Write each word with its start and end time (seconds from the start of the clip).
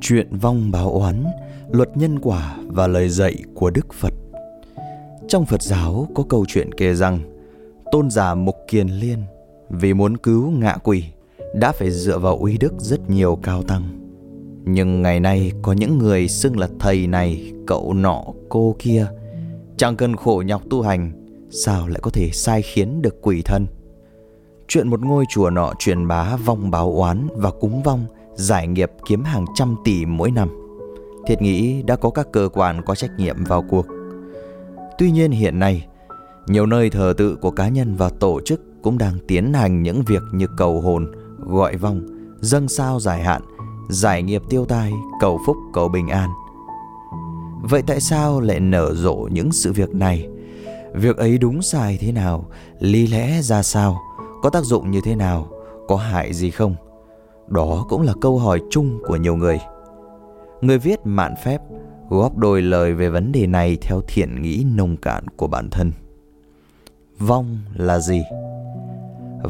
Chuyện 0.00 0.36
vong 0.36 0.70
báo 0.70 0.90
oán, 0.90 1.24
luật 1.70 1.96
nhân 1.96 2.18
quả 2.18 2.56
và 2.66 2.86
lời 2.86 3.08
dạy 3.08 3.36
của 3.54 3.70
Đức 3.70 3.94
Phật. 3.94 4.14
Trong 5.28 5.46
Phật 5.46 5.62
giáo 5.62 6.08
có 6.14 6.22
câu 6.28 6.44
chuyện 6.48 6.74
kể 6.74 6.94
rằng 6.94 7.20
tôn 7.92 8.10
giả 8.10 8.34
Mục 8.34 8.56
Kiền 8.68 8.88
Liên 8.88 9.18
vì 9.70 9.94
muốn 9.94 10.16
cứu 10.16 10.50
ngạ 10.50 10.76
quỷ 10.84 11.04
đã 11.54 11.72
phải 11.72 11.90
dựa 11.90 12.18
vào 12.18 12.36
uy 12.36 12.58
đức 12.58 12.74
rất 12.78 13.10
nhiều 13.10 13.38
cao 13.42 13.62
tăng. 13.62 13.82
Nhưng 14.64 15.02
ngày 15.02 15.20
nay 15.20 15.52
có 15.62 15.72
những 15.72 15.98
người 15.98 16.28
xưng 16.28 16.58
là 16.58 16.68
thầy 16.78 17.06
này, 17.06 17.52
cậu 17.66 17.94
nọ, 17.94 18.24
cô 18.48 18.76
kia, 18.78 19.06
chẳng 19.76 19.96
cần 19.96 20.16
khổ 20.16 20.42
nhọc 20.46 20.62
tu 20.70 20.82
hành, 20.82 21.12
sao 21.50 21.88
lại 21.88 22.00
có 22.02 22.10
thể 22.10 22.30
sai 22.32 22.62
khiến 22.62 23.02
được 23.02 23.22
quỷ 23.22 23.42
thân. 23.42 23.66
Chuyện 24.68 24.88
một 24.88 25.00
ngôi 25.00 25.24
chùa 25.30 25.50
nọ 25.50 25.72
truyền 25.78 26.08
bá 26.08 26.36
vong 26.36 26.70
báo 26.70 26.92
oán 26.96 27.28
và 27.36 27.50
cúng 27.50 27.82
vong, 27.82 28.06
giải 28.36 28.66
nghiệp 28.66 28.90
kiếm 29.06 29.24
hàng 29.24 29.44
trăm 29.54 29.76
tỷ 29.84 30.06
mỗi 30.06 30.30
năm. 30.30 30.48
Thiệt 31.26 31.42
nghĩ 31.42 31.82
đã 31.82 31.96
có 31.96 32.10
các 32.10 32.26
cơ 32.32 32.48
quan 32.52 32.82
có 32.86 32.94
trách 32.94 33.10
nhiệm 33.18 33.44
vào 33.44 33.62
cuộc. 33.62 33.86
Tuy 34.98 35.10
nhiên 35.10 35.30
hiện 35.30 35.58
nay, 35.58 35.86
nhiều 36.46 36.66
nơi 36.66 36.90
thờ 36.90 37.14
tự 37.16 37.36
của 37.36 37.50
cá 37.50 37.68
nhân 37.68 37.94
và 37.94 38.10
tổ 38.20 38.40
chức 38.44 38.60
cũng 38.82 38.98
đang 38.98 39.18
tiến 39.28 39.52
hành 39.52 39.82
những 39.82 40.02
việc 40.06 40.22
như 40.32 40.46
cầu 40.56 40.80
hồn, 40.80 41.12
gọi 41.38 41.76
vong, 41.76 42.06
dâng 42.40 42.68
sao 42.68 43.00
giải 43.00 43.22
hạn, 43.22 43.42
giải 43.88 44.22
nghiệp 44.22 44.42
tiêu 44.48 44.64
tai, 44.64 44.92
cầu 45.20 45.40
phúc, 45.46 45.56
cầu 45.72 45.88
bình 45.88 46.08
an. 46.08 46.30
Vậy 47.62 47.82
tại 47.86 48.00
sao 48.00 48.40
lại 48.40 48.60
nở 48.60 48.94
rộ 48.94 49.14
những 49.14 49.52
sự 49.52 49.72
việc 49.72 49.94
này? 49.94 50.28
Việc 50.94 51.16
ấy 51.16 51.38
đúng 51.38 51.62
sai 51.62 51.98
thế 52.00 52.12
nào? 52.12 52.44
Lý 52.78 53.06
lẽ 53.06 53.42
ra 53.42 53.62
sao? 53.62 54.02
Có 54.42 54.50
tác 54.50 54.64
dụng 54.64 54.90
như 54.90 55.00
thế 55.04 55.14
nào? 55.14 55.48
Có 55.88 55.96
hại 55.96 56.32
gì 56.34 56.50
không? 56.50 56.74
Đó 57.48 57.86
cũng 57.88 58.02
là 58.02 58.12
câu 58.20 58.38
hỏi 58.38 58.62
chung 58.70 58.98
của 59.06 59.16
nhiều 59.16 59.36
người. 59.36 59.58
Người 60.60 60.78
viết 60.78 61.00
mạn 61.04 61.34
phép 61.44 61.60
góp 62.08 62.36
đôi 62.36 62.62
lời 62.62 62.94
về 62.94 63.08
vấn 63.08 63.32
đề 63.32 63.46
này 63.46 63.78
theo 63.80 64.00
thiện 64.08 64.42
nghĩ 64.42 64.66
nông 64.74 64.96
cạn 64.96 65.28
của 65.36 65.46
bản 65.46 65.70
thân. 65.70 65.92
Vong 67.18 67.58
là 67.74 67.98
gì? 67.98 68.22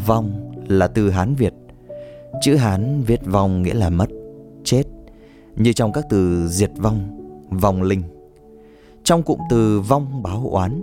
Vong 0.07 0.53
là 0.69 0.89
từ 0.89 1.11
Hán 1.11 1.35
Việt. 1.35 1.55
Chữ 2.41 2.57
Hán 2.57 3.03
viết 3.03 3.21
vong 3.27 3.63
nghĩa 3.63 3.75
là 3.75 3.91
mất, 3.91 4.09
chết, 4.65 4.83
như 5.57 5.73
trong 5.73 5.93
các 5.93 6.05
từ 6.11 6.49
diệt 6.49 6.71
vong, 6.77 7.01
vong 7.51 7.83
linh. 7.83 8.03
Trong 9.05 9.23
cụm 9.23 9.41
từ 9.51 9.81
vong 9.81 10.23
báo 10.23 10.49
oán, 10.51 10.83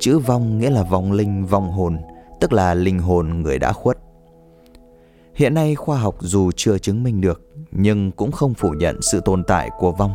chữ 0.00 0.18
vong 0.18 0.58
nghĩa 0.58 0.70
là 0.70 0.82
vong 0.82 1.12
linh, 1.12 1.46
vong 1.46 1.70
hồn, 1.70 1.98
tức 2.40 2.52
là 2.52 2.74
linh 2.74 2.98
hồn 2.98 3.42
người 3.42 3.58
đã 3.58 3.72
khuất. 3.72 3.98
Hiện 5.34 5.54
nay 5.54 5.74
khoa 5.74 5.98
học 5.98 6.16
dù 6.20 6.50
chưa 6.56 6.78
chứng 6.78 7.02
minh 7.02 7.20
được, 7.20 7.42
nhưng 7.70 8.10
cũng 8.12 8.32
không 8.32 8.54
phủ 8.54 8.70
nhận 8.70 9.02
sự 9.02 9.20
tồn 9.24 9.44
tại 9.44 9.70
của 9.78 9.92
vong. 9.92 10.12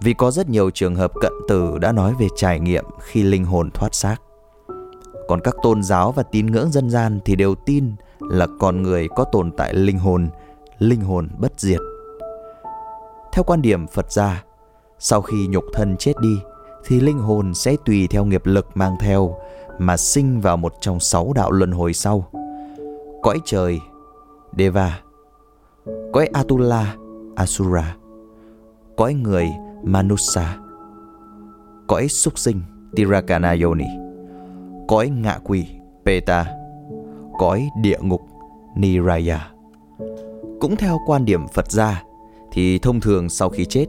Vì 0.00 0.14
có 0.14 0.30
rất 0.30 0.48
nhiều 0.48 0.70
trường 0.70 0.94
hợp 0.94 1.12
cận 1.20 1.32
tử 1.48 1.78
đã 1.78 1.92
nói 1.92 2.14
về 2.18 2.26
trải 2.36 2.60
nghiệm 2.60 2.84
khi 3.00 3.22
linh 3.22 3.44
hồn 3.44 3.70
thoát 3.70 3.94
xác. 3.94 4.16
Còn 5.28 5.40
các 5.40 5.54
tôn 5.62 5.82
giáo 5.82 6.12
và 6.12 6.22
tín 6.22 6.46
ngưỡng 6.46 6.70
dân 6.70 6.90
gian 6.90 7.20
thì 7.24 7.36
đều 7.36 7.54
tin 7.54 7.92
là 8.20 8.46
con 8.60 8.82
người 8.82 9.08
có 9.08 9.24
tồn 9.24 9.50
tại 9.56 9.74
linh 9.74 9.98
hồn, 9.98 10.28
linh 10.78 11.00
hồn 11.00 11.28
bất 11.38 11.52
diệt. 11.56 11.80
Theo 13.32 13.44
quan 13.44 13.62
điểm 13.62 13.86
Phật 13.86 14.12
gia, 14.12 14.44
sau 14.98 15.22
khi 15.22 15.46
nhục 15.46 15.64
thân 15.72 15.96
chết 15.96 16.12
đi 16.20 16.38
thì 16.86 17.00
linh 17.00 17.18
hồn 17.18 17.54
sẽ 17.54 17.76
tùy 17.84 18.06
theo 18.10 18.24
nghiệp 18.24 18.46
lực 18.46 18.66
mang 18.74 18.96
theo 19.00 19.36
mà 19.78 19.96
sinh 19.96 20.40
vào 20.40 20.56
một 20.56 20.74
trong 20.80 21.00
sáu 21.00 21.32
đạo 21.34 21.50
luân 21.50 21.72
hồi 21.72 21.92
sau. 21.92 22.28
Cõi 23.22 23.40
trời, 23.44 23.80
Deva, 24.58 25.00
cõi 26.12 26.26
Atula, 26.32 26.96
Asura, 27.36 27.96
cõi 28.96 29.14
người, 29.14 29.48
Manusa, 29.82 30.58
cõi 31.88 32.08
súc 32.08 32.38
sinh, 32.38 32.62
Tirakana 32.96 33.56
Yoni 33.62 34.02
cõi 34.92 35.08
ngạ 35.08 35.38
quỷ 35.44 35.66
Peta, 36.04 36.46
cõi 37.38 37.68
địa 37.82 37.98
ngục 38.00 38.22
Niraya. 38.76 39.50
Cũng 40.60 40.76
theo 40.76 40.98
quan 41.06 41.24
điểm 41.24 41.48
Phật 41.48 41.70
gia, 41.70 42.02
thì 42.52 42.78
thông 42.78 43.00
thường 43.00 43.28
sau 43.28 43.48
khi 43.48 43.64
chết, 43.64 43.86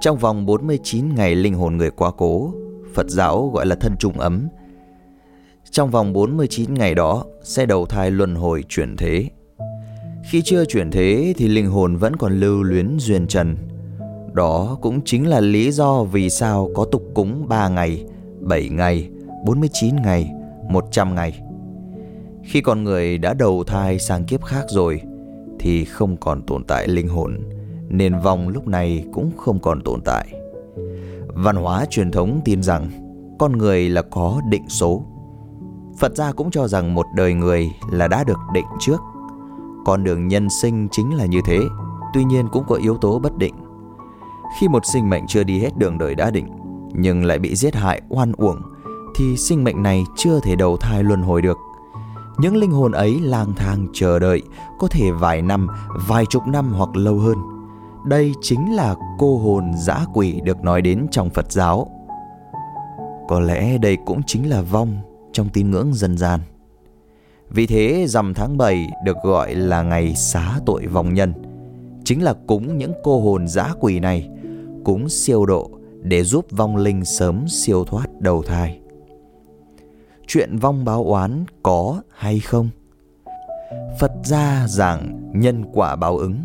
trong 0.00 0.18
vòng 0.18 0.46
49 0.46 1.14
ngày 1.14 1.34
linh 1.34 1.54
hồn 1.54 1.76
người 1.76 1.90
quá 1.90 2.10
cố, 2.10 2.54
Phật 2.94 3.10
giáo 3.10 3.50
gọi 3.54 3.66
là 3.66 3.76
thân 3.80 3.94
trung 3.98 4.18
ấm. 4.18 4.48
Trong 5.70 5.90
vòng 5.90 6.12
49 6.12 6.74
ngày 6.74 6.94
đó 6.94 7.24
sẽ 7.42 7.66
đầu 7.66 7.86
thai 7.86 8.10
luân 8.10 8.34
hồi 8.34 8.64
chuyển 8.68 8.96
thế. 8.96 9.28
Khi 10.24 10.42
chưa 10.42 10.64
chuyển 10.64 10.90
thế 10.90 11.34
thì 11.36 11.48
linh 11.48 11.66
hồn 11.66 11.96
vẫn 11.96 12.16
còn 12.16 12.40
lưu 12.40 12.62
luyến 12.62 12.96
duyên 12.98 13.26
trần. 13.26 13.56
Đó 14.32 14.78
cũng 14.82 15.00
chính 15.04 15.28
là 15.28 15.40
lý 15.40 15.70
do 15.70 16.04
vì 16.04 16.30
sao 16.30 16.70
có 16.74 16.84
tục 16.84 17.02
cúng 17.14 17.48
3 17.48 17.68
ngày, 17.68 18.04
7 18.40 18.68
ngày, 18.68 19.08
49 19.46 19.96
ngày, 19.96 20.30
100 20.68 21.14
ngày. 21.14 21.40
Khi 22.44 22.60
con 22.60 22.84
người 22.84 23.18
đã 23.18 23.34
đầu 23.34 23.64
thai 23.64 23.98
sang 23.98 24.24
kiếp 24.24 24.44
khác 24.44 24.64
rồi 24.68 25.00
thì 25.58 25.84
không 25.84 26.16
còn 26.16 26.42
tồn 26.42 26.64
tại 26.64 26.88
linh 26.88 27.08
hồn, 27.08 27.38
nên 27.88 28.18
vong 28.18 28.48
lúc 28.48 28.68
này 28.68 29.04
cũng 29.12 29.30
không 29.36 29.58
còn 29.58 29.80
tồn 29.80 30.00
tại. 30.00 30.26
Văn 31.26 31.56
hóa 31.56 31.84
truyền 31.90 32.10
thống 32.10 32.40
tin 32.44 32.62
rằng 32.62 32.90
con 33.38 33.58
người 33.58 33.88
là 33.88 34.02
có 34.02 34.40
định 34.50 34.68
số. 34.68 35.04
Phật 35.98 36.16
gia 36.16 36.32
cũng 36.32 36.50
cho 36.50 36.68
rằng 36.68 36.94
một 36.94 37.06
đời 37.16 37.34
người 37.34 37.70
là 37.92 38.08
đã 38.08 38.24
được 38.24 38.38
định 38.54 38.66
trước. 38.80 39.00
Con 39.84 40.04
đường 40.04 40.28
nhân 40.28 40.48
sinh 40.50 40.88
chính 40.90 41.14
là 41.14 41.26
như 41.26 41.40
thế, 41.46 41.60
tuy 42.14 42.24
nhiên 42.24 42.48
cũng 42.48 42.64
có 42.68 42.74
yếu 42.74 42.96
tố 42.96 43.18
bất 43.18 43.38
định. 43.38 43.54
Khi 44.58 44.68
một 44.68 44.86
sinh 44.92 45.10
mệnh 45.10 45.26
chưa 45.26 45.42
đi 45.44 45.58
hết 45.58 45.78
đường 45.78 45.98
đời 45.98 46.14
đã 46.14 46.30
định, 46.30 46.48
nhưng 46.94 47.24
lại 47.24 47.38
bị 47.38 47.56
giết 47.56 47.74
hại 47.74 48.02
oan 48.08 48.32
uổng 48.32 48.60
thì 49.16 49.36
sinh 49.36 49.64
mệnh 49.64 49.82
này 49.82 50.04
chưa 50.16 50.40
thể 50.40 50.56
đầu 50.56 50.76
thai 50.76 51.02
luân 51.04 51.22
hồi 51.22 51.42
được. 51.42 51.58
Những 52.38 52.56
linh 52.56 52.70
hồn 52.70 52.92
ấy 52.92 53.20
lang 53.20 53.52
thang 53.56 53.86
chờ 53.92 54.18
đợi, 54.18 54.42
có 54.78 54.88
thể 54.88 55.10
vài 55.10 55.42
năm, 55.42 55.68
vài 56.08 56.26
chục 56.26 56.46
năm 56.46 56.72
hoặc 56.72 56.96
lâu 56.96 57.18
hơn. 57.18 57.38
Đây 58.04 58.34
chính 58.40 58.74
là 58.76 58.94
cô 59.18 59.38
hồn 59.38 59.72
dã 59.76 60.04
quỷ 60.14 60.40
được 60.44 60.64
nói 60.64 60.82
đến 60.82 61.06
trong 61.10 61.30
Phật 61.30 61.52
giáo. 61.52 61.90
Có 63.28 63.40
lẽ 63.40 63.78
đây 63.78 63.96
cũng 64.06 64.22
chính 64.26 64.50
là 64.50 64.62
vong 64.62 64.96
trong 65.32 65.48
tín 65.48 65.70
ngưỡng 65.70 65.94
dân 65.94 66.18
gian. 66.18 66.40
Vì 67.50 67.66
thế 67.66 68.06
rằm 68.08 68.34
tháng 68.34 68.58
7 68.58 68.86
được 69.04 69.16
gọi 69.22 69.54
là 69.54 69.82
ngày 69.82 70.14
xá 70.14 70.60
tội 70.66 70.86
vong 70.86 71.14
nhân. 71.14 71.32
Chính 72.04 72.22
là 72.22 72.34
cúng 72.46 72.78
những 72.78 72.92
cô 73.02 73.20
hồn 73.20 73.48
dã 73.48 73.68
quỷ 73.80 74.00
này, 74.00 74.28
cúng 74.84 75.08
siêu 75.08 75.46
độ 75.46 75.70
để 76.02 76.24
giúp 76.24 76.46
vong 76.50 76.76
linh 76.76 77.04
sớm 77.04 77.48
siêu 77.48 77.84
thoát 77.84 78.20
đầu 78.20 78.42
thai 78.42 78.80
chuyện 80.32 80.58
vong 80.58 80.84
báo 80.84 81.04
oán 81.04 81.44
có 81.62 82.02
hay 82.14 82.38
không? 82.40 82.68
Phật 84.00 84.12
gia 84.24 84.66
giảng 84.68 85.30
nhân 85.32 85.64
quả 85.72 85.96
báo 85.96 86.18
ứng, 86.18 86.42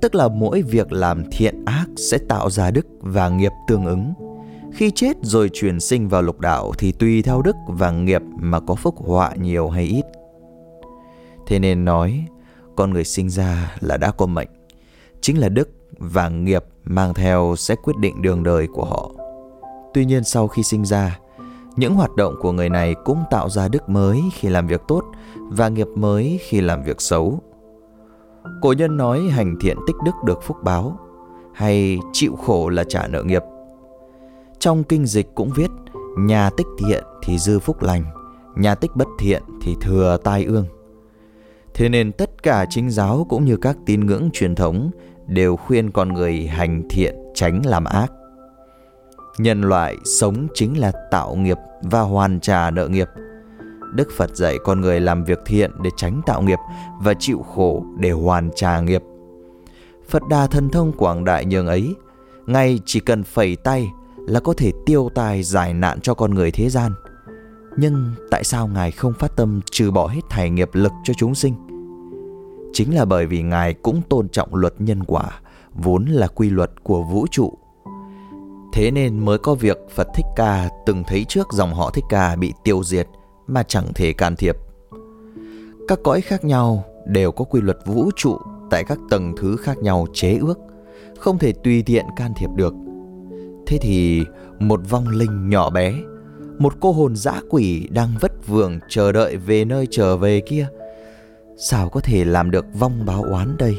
tức 0.00 0.14
là 0.14 0.28
mỗi 0.28 0.62
việc 0.62 0.92
làm 0.92 1.24
thiện 1.30 1.64
ác 1.64 1.86
sẽ 1.96 2.18
tạo 2.28 2.50
ra 2.50 2.70
đức 2.70 2.86
và 3.00 3.28
nghiệp 3.28 3.52
tương 3.68 3.86
ứng. 3.86 4.12
Khi 4.72 4.90
chết 4.90 5.16
rồi 5.22 5.50
chuyển 5.52 5.80
sinh 5.80 6.08
vào 6.08 6.22
lục 6.22 6.40
đạo 6.40 6.72
thì 6.78 6.92
tùy 6.92 7.22
theo 7.22 7.42
đức 7.42 7.56
và 7.66 7.90
nghiệp 7.90 8.22
mà 8.36 8.60
có 8.60 8.74
phúc 8.74 8.94
họa 8.98 9.34
nhiều 9.34 9.68
hay 9.68 9.84
ít. 9.84 10.04
Thế 11.48 11.58
nên 11.58 11.84
nói, 11.84 12.26
con 12.76 12.90
người 12.90 13.04
sinh 13.04 13.30
ra 13.30 13.76
là 13.80 13.96
đã 13.96 14.10
có 14.10 14.26
mệnh, 14.26 14.48
chính 15.20 15.38
là 15.38 15.48
đức 15.48 15.68
và 15.98 16.28
nghiệp 16.28 16.64
mang 16.84 17.14
theo 17.14 17.54
sẽ 17.58 17.74
quyết 17.74 17.96
định 17.96 18.22
đường 18.22 18.42
đời 18.42 18.66
của 18.66 18.84
họ. 18.84 19.10
Tuy 19.94 20.04
nhiên 20.04 20.24
sau 20.24 20.48
khi 20.48 20.62
sinh 20.62 20.84
ra, 20.84 21.18
những 21.76 21.94
hoạt 21.94 22.16
động 22.16 22.34
của 22.40 22.52
người 22.52 22.68
này 22.68 22.94
cũng 23.04 23.18
tạo 23.30 23.48
ra 23.48 23.68
đức 23.68 23.88
mới 23.88 24.22
khi 24.34 24.48
làm 24.48 24.66
việc 24.66 24.82
tốt 24.88 25.04
và 25.36 25.68
nghiệp 25.68 25.88
mới 25.94 26.40
khi 26.48 26.60
làm 26.60 26.82
việc 26.82 27.00
xấu. 27.00 27.40
Cổ 28.62 28.72
nhân 28.72 28.96
nói 28.96 29.20
hành 29.20 29.56
thiện 29.60 29.76
tích 29.86 29.96
đức 30.04 30.14
được 30.24 30.42
phúc 30.42 30.56
báo, 30.62 30.98
hay 31.54 31.98
chịu 32.12 32.36
khổ 32.36 32.68
là 32.68 32.84
trả 32.84 33.06
nợ 33.06 33.22
nghiệp. 33.22 33.42
Trong 34.58 34.84
kinh 34.84 35.06
dịch 35.06 35.34
cũng 35.34 35.50
viết, 35.56 35.70
nhà 36.18 36.50
tích 36.50 36.66
thiện 36.78 37.04
thì 37.22 37.38
dư 37.38 37.58
phúc 37.58 37.82
lành, 37.82 38.04
nhà 38.56 38.74
tích 38.74 38.96
bất 38.96 39.08
thiện 39.18 39.42
thì 39.62 39.76
thừa 39.80 40.18
tai 40.24 40.44
ương. 40.44 40.66
Thế 41.78 41.88
nên 41.88 42.12
tất 42.12 42.42
cả 42.42 42.66
chính 42.70 42.90
giáo 42.90 43.26
cũng 43.28 43.44
như 43.44 43.56
các 43.56 43.76
tín 43.86 44.06
ngưỡng 44.06 44.30
truyền 44.32 44.54
thống 44.54 44.90
đều 45.26 45.56
khuyên 45.56 45.90
con 45.90 46.12
người 46.12 46.46
hành 46.46 46.82
thiện 46.90 47.14
tránh 47.34 47.66
làm 47.66 47.84
ác. 47.84 48.12
Nhân 49.38 49.62
loại 49.62 49.96
sống 50.04 50.46
chính 50.54 50.78
là 50.78 50.92
tạo 51.10 51.34
nghiệp 51.34 51.56
và 51.82 52.00
hoàn 52.00 52.40
trả 52.40 52.70
nợ 52.70 52.88
nghiệp. 52.88 53.08
Đức 53.94 54.08
Phật 54.16 54.36
dạy 54.36 54.58
con 54.64 54.80
người 54.80 55.00
làm 55.00 55.24
việc 55.24 55.38
thiện 55.46 55.70
để 55.82 55.90
tránh 55.96 56.20
tạo 56.26 56.42
nghiệp 56.42 56.58
và 57.02 57.14
chịu 57.18 57.42
khổ 57.54 57.84
để 57.98 58.10
hoàn 58.10 58.50
trả 58.56 58.80
nghiệp. 58.80 59.02
Phật 60.08 60.22
Đà 60.30 60.46
thần 60.46 60.68
thông 60.68 60.92
quảng 60.92 61.24
đại 61.24 61.44
nhường 61.44 61.66
ấy, 61.66 61.94
ngay 62.46 62.80
chỉ 62.86 63.00
cần 63.00 63.22
phẩy 63.22 63.56
tay 63.56 63.88
là 64.16 64.40
có 64.40 64.54
thể 64.56 64.72
tiêu 64.86 65.08
tài 65.14 65.42
giải 65.42 65.74
nạn 65.74 66.00
cho 66.00 66.14
con 66.14 66.34
người 66.34 66.50
thế 66.50 66.68
gian. 66.70 66.92
Nhưng 67.76 68.14
tại 68.30 68.44
sao 68.44 68.68
Ngài 68.68 68.90
không 68.90 69.12
phát 69.18 69.36
tâm 69.36 69.60
trừ 69.70 69.90
bỏ 69.90 70.06
hết 70.06 70.20
thảy 70.30 70.50
nghiệp 70.50 70.70
lực 70.72 70.92
cho 71.04 71.14
chúng 71.14 71.34
sinh? 71.34 71.67
Chính 72.72 72.94
là 72.94 73.04
bởi 73.04 73.26
vì 73.26 73.42
Ngài 73.42 73.74
cũng 73.74 74.02
tôn 74.08 74.28
trọng 74.28 74.54
luật 74.54 74.74
nhân 74.78 75.04
quả, 75.04 75.40
vốn 75.74 76.04
là 76.04 76.26
quy 76.26 76.50
luật 76.50 76.70
của 76.82 77.02
vũ 77.02 77.26
trụ. 77.30 77.58
Thế 78.72 78.90
nên 78.90 79.18
mới 79.18 79.38
có 79.38 79.54
việc 79.54 79.78
Phật 79.94 80.08
Thích 80.14 80.26
Ca 80.36 80.68
từng 80.86 81.04
thấy 81.06 81.24
trước 81.28 81.46
dòng 81.52 81.74
họ 81.74 81.90
Thích 81.90 82.04
Ca 82.08 82.36
bị 82.36 82.52
tiêu 82.64 82.84
diệt 82.84 83.08
mà 83.46 83.62
chẳng 83.62 83.92
thể 83.94 84.12
can 84.12 84.36
thiệp. 84.36 84.56
Các 85.88 85.98
cõi 86.04 86.20
khác 86.20 86.44
nhau 86.44 86.84
đều 87.06 87.32
có 87.32 87.44
quy 87.44 87.60
luật 87.60 87.78
vũ 87.86 88.10
trụ 88.16 88.38
tại 88.70 88.84
các 88.84 88.98
tầng 89.10 89.34
thứ 89.36 89.56
khác 89.56 89.78
nhau 89.78 90.06
chế 90.12 90.38
ước, 90.38 90.58
không 91.18 91.38
thể 91.38 91.52
tùy 91.52 91.82
tiện 91.82 92.04
can 92.16 92.32
thiệp 92.36 92.50
được. 92.56 92.74
Thế 93.66 93.78
thì 93.80 94.22
một 94.58 94.80
vong 94.90 95.08
linh 95.08 95.48
nhỏ 95.48 95.70
bé, 95.70 95.94
một 96.58 96.74
cô 96.80 96.92
hồn 96.92 97.16
dã 97.16 97.40
quỷ 97.50 97.88
đang 97.90 98.08
vất 98.20 98.46
vưởng 98.46 98.78
chờ 98.88 99.12
đợi 99.12 99.36
về 99.36 99.64
nơi 99.64 99.86
trở 99.90 100.16
về 100.16 100.40
kia, 100.40 100.68
sao 101.60 101.88
có 101.88 102.00
thể 102.00 102.24
làm 102.24 102.50
được 102.50 102.66
vong 102.78 103.06
báo 103.06 103.22
oán 103.22 103.56
đây? 103.56 103.76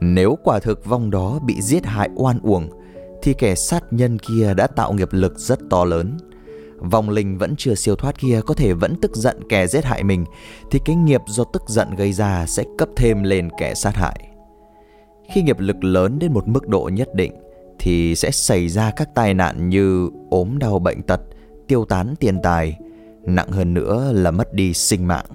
Nếu 0.00 0.38
quả 0.44 0.58
thực 0.58 0.84
vong 0.84 1.10
đó 1.10 1.38
bị 1.46 1.60
giết 1.62 1.86
hại 1.86 2.08
oan 2.16 2.38
uổng, 2.42 2.68
thì 3.22 3.34
kẻ 3.34 3.54
sát 3.54 3.84
nhân 3.90 4.18
kia 4.18 4.54
đã 4.54 4.66
tạo 4.66 4.92
nghiệp 4.92 5.08
lực 5.12 5.38
rất 5.38 5.58
to 5.70 5.84
lớn. 5.84 6.16
Vong 6.78 7.10
linh 7.10 7.38
vẫn 7.38 7.54
chưa 7.58 7.74
siêu 7.74 7.96
thoát 7.96 8.18
kia 8.18 8.40
có 8.46 8.54
thể 8.54 8.72
vẫn 8.72 8.94
tức 9.02 9.16
giận 9.16 9.48
kẻ 9.48 9.66
giết 9.66 9.84
hại 9.84 10.04
mình, 10.04 10.24
thì 10.70 10.80
cái 10.84 10.96
nghiệp 10.96 11.20
do 11.26 11.44
tức 11.52 11.62
giận 11.68 11.94
gây 11.96 12.12
ra 12.12 12.46
sẽ 12.46 12.64
cấp 12.78 12.88
thêm 12.96 13.22
lên 13.22 13.48
kẻ 13.58 13.74
sát 13.74 13.96
hại. 13.96 14.28
Khi 15.32 15.42
nghiệp 15.42 15.60
lực 15.60 15.84
lớn 15.84 16.18
đến 16.18 16.32
một 16.32 16.48
mức 16.48 16.68
độ 16.68 16.90
nhất 16.92 17.14
định, 17.14 17.32
thì 17.78 18.14
sẽ 18.14 18.30
xảy 18.30 18.68
ra 18.68 18.90
các 18.96 19.14
tai 19.14 19.34
nạn 19.34 19.68
như 19.68 20.10
ốm 20.30 20.58
đau 20.58 20.78
bệnh 20.78 21.02
tật, 21.02 21.20
tiêu 21.68 21.84
tán 21.84 22.14
tiền 22.20 22.38
tài, 22.42 22.78
nặng 23.26 23.50
hơn 23.50 23.74
nữa 23.74 24.12
là 24.14 24.30
mất 24.30 24.54
đi 24.54 24.74
sinh 24.74 25.06
mạng. 25.06 25.26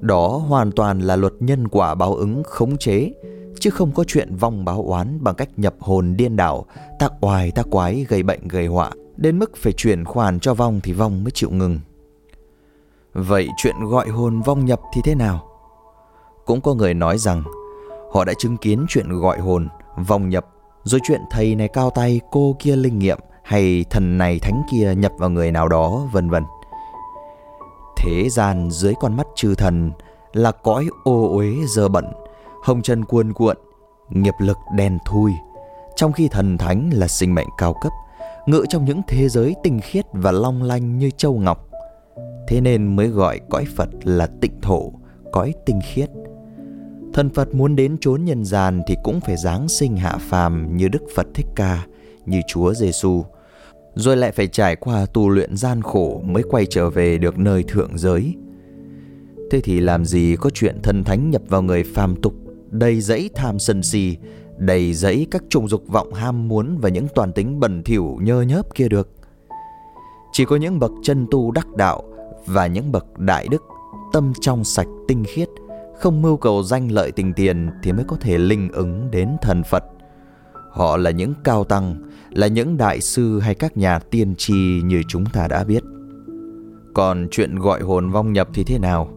Đó 0.00 0.28
hoàn 0.28 0.72
toàn 0.72 0.98
là 1.00 1.16
luật 1.16 1.32
nhân 1.40 1.68
quả 1.68 1.94
báo 1.94 2.14
ứng 2.14 2.42
khống 2.44 2.76
chế, 2.76 3.12
chứ 3.60 3.70
không 3.70 3.92
có 3.92 4.04
chuyện 4.04 4.36
vong 4.36 4.64
báo 4.64 4.82
oán 4.82 5.18
bằng 5.24 5.34
cách 5.34 5.48
nhập 5.56 5.74
hồn 5.80 6.16
điên 6.16 6.36
đảo, 6.36 6.66
tác 6.98 7.12
oai 7.20 7.50
tác 7.50 7.66
quái 7.70 8.06
gây 8.08 8.22
bệnh 8.22 8.48
gây 8.48 8.66
họa, 8.66 8.90
đến 9.16 9.38
mức 9.38 9.56
phải 9.56 9.72
chuyển 9.72 10.04
khoản 10.04 10.40
cho 10.40 10.54
vong 10.54 10.80
thì 10.82 10.92
vong 10.92 11.24
mới 11.24 11.30
chịu 11.30 11.50
ngừng. 11.50 11.80
Vậy 13.14 13.48
chuyện 13.56 13.74
gọi 13.90 14.08
hồn 14.08 14.40
vong 14.40 14.64
nhập 14.64 14.80
thì 14.94 15.00
thế 15.04 15.14
nào? 15.14 15.48
Cũng 16.46 16.60
có 16.60 16.74
người 16.74 16.94
nói 16.94 17.18
rằng 17.18 17.42
họ 18.12 18.24
đã 18.24 18.32
chứng 18.38 18.56
kiến 18.56 18.86
chuyện 18.88 19.12
gọi 19.12 19.38
hồn, 19.38 19.68
vong 19.96 20.28
nhập 20.28 20.46
rồi 20.84 21.00
chuyện 21.04 21.20
thầy 21.30 21.54
này 21.54 21.68
cao 21.68 21.90
tay, 21.90 22.20
cô 22.30 22.56
kia 22.58 22.76
linh 22.76 22.98
nghiệm 22.98 23.18
hay 23.42 23.84
thần 23.90 24.18
này 24.18 24.38
thánh 24.38 24.62
kia 24.70 24.94
nhập 24.94 25.12
vào 25.18 25.30
người 25.30 25.52
nào 25.52 25.68
đó, 25.68 26.08
vân 26.12 26.30
vân. 26.30 26.42
Thế 27.98 28.28
gian 28.28 28.70
dưới 28.70 28.94
con 29.00 29.16
mắt 29.16 29.26
chư 29.34 29.54
thần 29.54 29.90
là 30.32 30.52
cõi 30.52 30.88
ô 31.04 31.36
uế 31.36 31.52
dơ 31.68 31.88
bẩn, 31.88 32.04
hồng 32.62 32.82
chân 32.82 33.04
cuồn 33.04 33.32
cuộn, 33.32 33.56
nghiệp 34.10 34.34
lực 34.40 34.56
đen 34.76 34.98
thui, 35.06 35.32
trong 35.96 36.12
khi 36.12 36.28
thần 36.28 36.58
thánh 36.58 36.90
là 36.92 37.08
sinh 37.08 37.34
mệnh 37.34 37.48
cao 37.58 37.74
cấp, 37.82 37.92
ngự 38.46 38.64
trong 38.68 38.84
những 38.84 39.00
thế 39.08 39.28
giới 39.28 39.54
tinh 39.62 39.80
khiết 39.82 40.04
và 40.12 40.32
long 40.32 40.62
lanh 40.62 40.98
như 40.98 41.10
châu 41.10 41.34
ngọc. 41.34 41.68
Thế 42.48 42.60
nên 42.60 42.96
mới 42.96 43.08
gọi 43.08 43.40
cõi 43.50 43.64
Phật 43.76 43.88
là 44.02 44.28
tịnh 44.40 44.60
thổ, 44.60 44.92
cõi 45.32 45.54
tinh 45.66 45.80
khiết, 45.84 46.10
Thần 47.18 47.30
Phật 47.30 47.54
muốn 47.54 47.76
đến 47.76 47.96
chốn 48.00 48.24
nhân 48.24 48.44
gian 48.44 48.82
thì 48.86 48.96
cũng 49.02 49.20
phải 49.20 49.36
giáng 49.36 49.68
sinh 49.68 49.96
hạ 49.96 50.16
phàm 50.20 50.76
như 50.76 50.88
Đức 50.88 51.02
Phật 51.14 51.26
Thích 51.34 51.46
Ca, 51.56 51.86
như 52.26 52.40
Chúa 52.46 52.74
Giêsu, 52.74 53.24
rồi 53.98 54.16
lại 54.16 54.32
phải 54.32 54.48
trải 54.48 54.76
qua 54.76 55.06
tu 55.06 55.28
luyện 55.28 55.56
gian 55.56 55.82
khổ 55.82 56.22
mới 56.24 56.42
quay 56.42 56.66
trở 56.66 56.90
về 56.90 57.18
được 57.18 57.38
nơi 57.38 57.62
thượng 57.62 57.98
giới. 57.98 58.34
Thế 59.50 59.60
thì 59.60 59.80
làm 59.80 60.04
gì 60.04 60.36
có 60.40 60.50
chuyện 60.50 60.82
thần 60.82 61.04
thánh 61.04 61.30
nhập 61.30 61.42
vào 61.48 61.62
người 61.62 61.82
phàm 61.82 62.16
tục, 62.16 62.34
đầy 62.70 63.00
dẫy 63.00 63.30
tham 63.34 63.58
sân 63.58 63.82
si, 63.82 64.16
đầy 64.58 64.94
dẫy 64.94 65.26
các 65.30 65.42
trùng 65.48 65.68
dục 65.68 65.84
vọng 65.86 66.12
ham 66.12 66.48
muốn 66.48 66.78
và 66.78 66.88
những 66.88 67.06
toàn 67.14 67.32
tính 67.32 67.60
bẩn 67.60 67.82
thỉu 67.82 68.18
nhơ 68.22 68.42
nhớp 68.42 68.74
kia 68.74 68.88
được. 68.88 69.10
Chỉ 70.32 70.44
có 70.44 70.56
những 70.56 70.78
bậc 70.78 70.92
chân 71.02 71.26
tu 71.30 71.50
đắc 71.50 71.66
đạo 71.76 72.02
và 72.46 72.66
những 72.66 72.92
bậc 72.92 73.18
đại 73.18 73.48
đức, 73.50 73.62
tâm 74.12 74.32
trong 74.40 74.64
sạch 74.64 74.88
tinh 75.08 75.24
khiết– 75.24 75.48
không 75.98 76.22
mưu 76.22 76.36
cầu 76.36 76.62
danh 76.62 76.92
lợi 76.92 77.12
tình 77.12 77.32
tiền 77.32 77.70
thì 77.82 77.92
mới 77.92 78.04
có 78.08 78.16
thể 78.20 78.38
linh 78.38 78.72
ứng 78.72 79.10
đến 79.10 79.36
thần 79.42 79.62
Phật. 79.62 79.84
Họ 80.70 80.96
là 80.96 81.10
những 81.10 81.34
cao 81.44 81.64
tăng, 81.64 82.07
là 82.30 82.46
những 82.46 82.76
đại 82.76 83.00
sư 83.00 83.40
hay 83.40 83.54
các 83.54 83.76
nhà 83.76 83.98
tiên 83.98 84.34
tri 84.38 84.80
như 84.84 85.02
chúng 85.08 85.24
ta 85.26 85.48
đã 85.48 85.64
biết. 85.64 85.82
Còn 86.94 87.28
chuyện 87.30 87.56
gọi 87.56 87.80
hồn 87.80 88.10
vong 88.10 88.32
nhập 88.32 88.48
thì 88.54 88.64
thế 88.64 88.78
nào? 88.78 89.08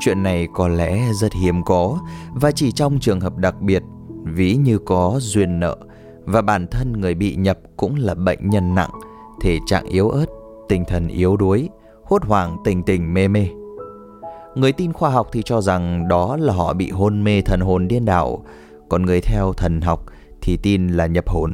Chuyện 0.00 0.22
này 0.22 0.48
có 0.54 0.68
lẽ 0.68 1.12
rất 1.12 1.32
hiếm 1.32 1.64
có 1.64 1.98
và 2.34 2.50
chỉ 2.50 2.72
trong 2.72 2.98
trường 2.98 3.20
hợp 3.20 3.36
đặc 3.36 3.60
biệt, 3.60 3.82
ví 4.24 4.56
như 4.56 4.78
có 4.78 5.16
duyên 5.20 5.60
nợ 5.60 5.76
và 6.24 6.42
bản 6.42 6.66
thân 6.66 6.92
người 6.92 7.14
bị 7.14 7.36
nhập 7.36 7.58
cũng 7.76 7.96
là 7.96 8.14
bệnh 8.14 8.50
nhân 8.50 8.74
nặng, 8.74 8.90
thể 9.40 9.58
trạng 9.66 9.86
yếu 9.86 10.08
ớt, 10.08 10.26
tinh 10.68 10.84
thần 10.88 11.08
yếu 11.08 11.36
đuối, 11.36 11.68
hốt 12.04 12.24
hoảng 12.24 12.56
tình 12.64 12.82
tình 12.82 13.14
mê 13.14 13.28
mê. 13.28 13.48
Người 14.54 14.72
tin 14.72 14.92
khoa 14.92 15.10
học 15.10 15.28
thì 15.32 15.42
cho 15.44 15.60
rằng 15.60 16.08
đó 16.08 16.36
là 16.36 16.52
họ 16.52 16.72
bị 16.72 16.90
hôn 16.90 17.24
mê 17.24 17.42
thần 17.42 17.60
hồn 17.60 17.88
điên 17.88 18.04
đảo, 18.04 18.44
còn 18.88 19.06
người 19.06 19.20
theo 19.20 19.52
thần 19.52 19.80
học 19.80 20.06
thì 20.40 20.56
tin 20.56 20.88
là 20.88 21.06
nhập 21.06 21.28
hồn. 21.28 21.52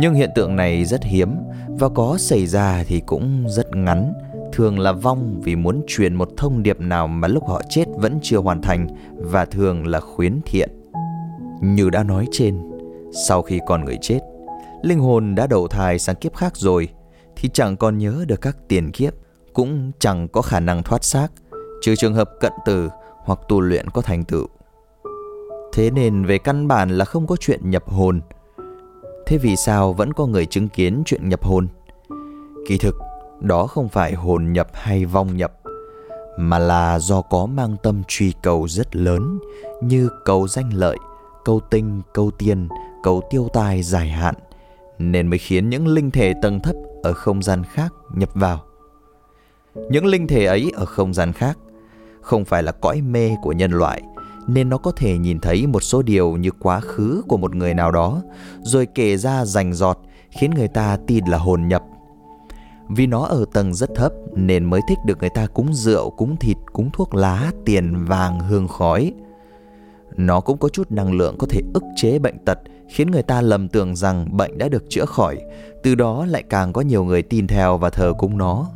Nhưng 0.00 0.14
hiện 0.14 0.30
tượng 0.34 0.56
này 0.56 0.84
rất 0.84 1.04
hiếm 1.04 1.36
và 1.68 1.88
có 1.88 2.16
xảy 2.18 2.46
ra 2.46 2.84
thì 2.86 3.00
cũng 3.00 3.44
rất 3.48 3.76
ngắn, 3.76 4.12
thường 4.52 4.78
là 4.78 4.92
vong 4.92 5.40
vì 5.44 5.56
muốn 5.56 5.82
truyền 5.86 6.14
một 6.14 6.28
thông 6.36 6.62
điệp 6.62 6.80
nào 6.80 7.06
mà 7.06 7.28
lúc 7.28 7.48
họ 7.48 7.62
chết 7.68 7.84
vẫn 7.96 8.18
chưa 8.22 8.38
hoàn 8.38 8.62
thành 8.62 8.88
và 9.16 9.44
thường 9.44 9.86
là 9.86 10.00
khuyến 10.00 10.40
thiện. 10.46 10.70
Như 11.62 11.90
đã 11.90 12.02
nói 12.02 12.26
trên, 12.32 12.58
sau 13.26 13.42
khi 13.42 13.60
con 13.66 13.84
người 13.84 13.98
chết, 14.02 14.20
linh 14.82 14.98
hồn 14.98 15.34
đã 15.34 15.46
đầu 15.46 15.68
thai 15.68 15.98
sang 15.98 16.16
kiếp 16.16 16.34
khác 16.34 16.56
rồi 16.56 16.88
thì 17.36 17.48
chẳng 17.52 17.76
còn 17.76 17.98
nhớ 17.98 18.24
được 18.28 18.40
các 18.40 18.56
tiền 18.68 18.92
kiếp, 18.92 19.14
cũng 19.52 19.92
chẳng 19.98 20.28
có 20.28 20.42
khả 20.42 20.60
năng 20.60 20.82
thoát 20.82 21.04
xác 21.04 21.28
trừ 21.82 21.96
trường 21.96 22.14
hợp 22.14 22.30
cận 22.40 22.52
tử 22.66 22.88
hoặc 23.24 23.38
tu 23.48 23.60
luyện 23.60 23.90
có 23.90 24.02
thành 24.02 24.24
tựu. 24.24 24.46
Thế 25.72 25.90
nên 25.90 26.24
về 26.24 26.38
căn 26.38 26.68
bản 26.68 26.90
là 26.90 27.04
không 27.04 27.26
có 27.26 27.36
chuyện 27.36 27.70
nhập 27.70 27.88
hồn. 27.88 28.20
Thế 29.28 29.38
vì 29.38 29.56
sao 29.56 29.92
vẫn 29.92 30.12
có 30.12 30.26
người 30.26 30.46
chứng 30.46 30.68
kiến 30.68 31.02
chuyện 31.06 31.28
nhập 31.28 31.44
hồn? 31.44 31.68
Kỳ 32.68 32.78
thực, 32.78 32.94
đó 33.40 33.66
không 33.66 33.88
phải 33.88 34.14
hồn 34.14 34.52
nhập 34.52 34.68
hay 34.72 35.04
vong 35.04 35.36
nhập, 35.36 35.52
mà 36.38 36.58
là 36.58 36.98
do 36.98 37.22
có 37.22 37.46
mang 37.46 37.76
tâm 37.82 38.02
truy 38.08 38.32
cầu 38.42 38.68
rất 38.68 38.96
lớn 38.96 39.38
như 39.82 40.08
cầu 40.24 40.48
danh 40.48 40.70
lợi, 40.74 40.96
cầu 41.44 41.60
tinh, 41.70 42.02
cầu 42.14 42.30
tiền, 42.38 42.68
cầu 43.02 43.22
tiêu 43.30 43.48
tài 43.52 43.82
dài 43.82 44.08
hạn, 44.08 44.34
nên 44.98 45.26
mới 45.26 45.38
khiến 45.38 45.70
những 45.70 45.88
linh 45.88 46.10
thể 46.10 46.34
tầng 46.42 46.60
thấp 46.60 46.76
ở 47.02 47.12
không 47.12 47.42
gian 47.42 47.64
khác 47.64 47.92
nhập 48.14 48.30
vào. 48.34 48.64
Những 49.74 50.06
linh 50.06 50.26
thể 50.26 50.44
ấy 50.44 50.72
ở 50.74 50.84
không 50.84 51.14
gian 51.14 51.32
khác 51.32 51.58
không 52.20 52.44
phải 52.44 52.62
là 52.62 52.72
cõi 52.72 53.00
mê 53.00 53.30
của 53.42 53.52
nhân 53.52 53.70
loại 53.70 54.02
nên 54.48 54.68
nó 54.68 54.78
có 54.78 54.90
thể 54.90 55.18
nhìn 55.18 55.40
thấy 55.40 55.66
một 55.66 55.80
số 55.80 56.02
điều 56.02 56.36
như 56.36 56.50
quá 56.50 56.80
khứ 56.80 57.22
của 57.28 57.36
một 57.36 57.54
người 57.54 57.74
nào 57.74 57.90
đó, 57.90 58.22
rồi 58.62 58.86
kể 58.86 59.16
ra 59.16 59.44
rành 59.44 59.72
giọt 59.74 59.98
khiến 60.30 60.50
người 60.50 60.68
ta 60.68 60.98
tin 61.06 61.24
là 61.24 61.38
hồn 61.38 61.68
nhập. 61.68 61.82
Vì 62.88 63.06
nó 63.06 63.24
ở 63.24 63.44
tầng 63.52 63.74
rất 63.74 63.90
thấp, 63.94 64.12
nên 64.34 64.64
mới 64.64 64.80
thích 64.88 64.98
được 65.06 65.18
người 65.18 65.30
ta 65.34 65.46
cúng 65.46 65.74
rượu, 65.74 66.10
cúng 66.10 66.36
thịt, 66.36 66.56
cúng 66.72 66.90
thuốc 66.92 67.14
lá, 67.14 67.50
tiền, 67.64 68.04
vàng, 68.04 68.40
hương 68.40 68.68
khói. 68.68 69.12
Nó 70.16 70.40
cũng 70.40 70.58
có 70.58 70.68
chút 70.68 70.90
năng 70.90 71.12
lượng 71.12 71.34
có 71.38 71.46
thể 71.50 71.60
ức 71.74 71.82
chế 71.96 72.18
bệnh 72.18 72.38
tật, 72.44 72.58
khiến 72.88 73.10
người 73.10 73.22
ta 73.22 73.40
lầm 73.40 73.68
tưởng 73.68 73.96
rằng 73.96 74.36
bệnh 74.36 74.58
đã 74.58 74.68
được 74.68 74.84
chữa 74.88 75.04
khỏi, 75.04 75.38
từ 75.82 75.94
đó 75.94 76.26
lại 76.26 76.42
càng 76.50 76.72
có 76.72 76.80
nhiều 76.80 77.04
người 77.04 77.22
tin 77.22 77.46
theo 77.46 77.78
và 77.78 77.90
thờ 77.90 78.12
cúng 78.18 78.38
nó 78.38 78.66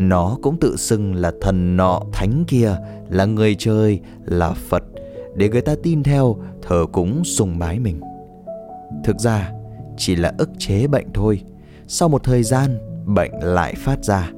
nó 0.00 0.36
cũng 0.42 0.56
tự 0.60 0.76
xưng 0.76 1.14
là 1.14 1.32
thần 1.40 1.76
nọ 1.76 2.02
thánh 2.12 2.44
kia, 2.48 2.76
là 3.10 3.24
người 3.24 3.54
chơi, 3.54 4.00
là 4.24 4.52
phật. 4.52 4.82
Để 5.36 5.48
người 5.48 5.60
ta 5.60 5.74
tin 5.82 6.02
theo, 6.02 6.36
thờ 6.62 6.86
cúng 6.92 7.24
sùng 7.24 7.58
bái 7.58 7.78
mình. 7.78 8.00
Thực 9.04 9.18
ra, 9.18 9.52
chỉ 9.96 10.16
là 10.16 10.32
ức 10.38 10.50
chế 10.58 10.86
bệnh 10.86 11.06
thôi. 11.14 11.42
Sau 11.86 12.08
một 12.08 12.24
thời 12.24 12.42
gian, 12.42 12.78
bệnh 13.06 13.32
lại 13.42 13.74
phát 13.74 14.04
ra. 14.04 14.30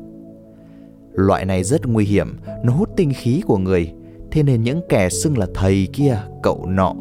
Loại 1.13 1.45
này 1.45 1.65
rất 1.65 1.87
nguy 1.87 2.05
hiểm, 2.05 2.37
nó 2.65 2.73
hút 2.73 2.91
tinh 2.97 3.13
khí 3.17 3.43
của 3.47 3.59
người. 3.59 3.93
Thế 4.31 4.43
nên 4.43 4.63
những 4.63 4.81
kẻ 4.89 5.09
xưng 5.09 5.39
là 5.39 5.47
thầy 5.55 5.89
kia, 5.93 6.19
cậu 6.43 6.67
nọ, 6.67 6.95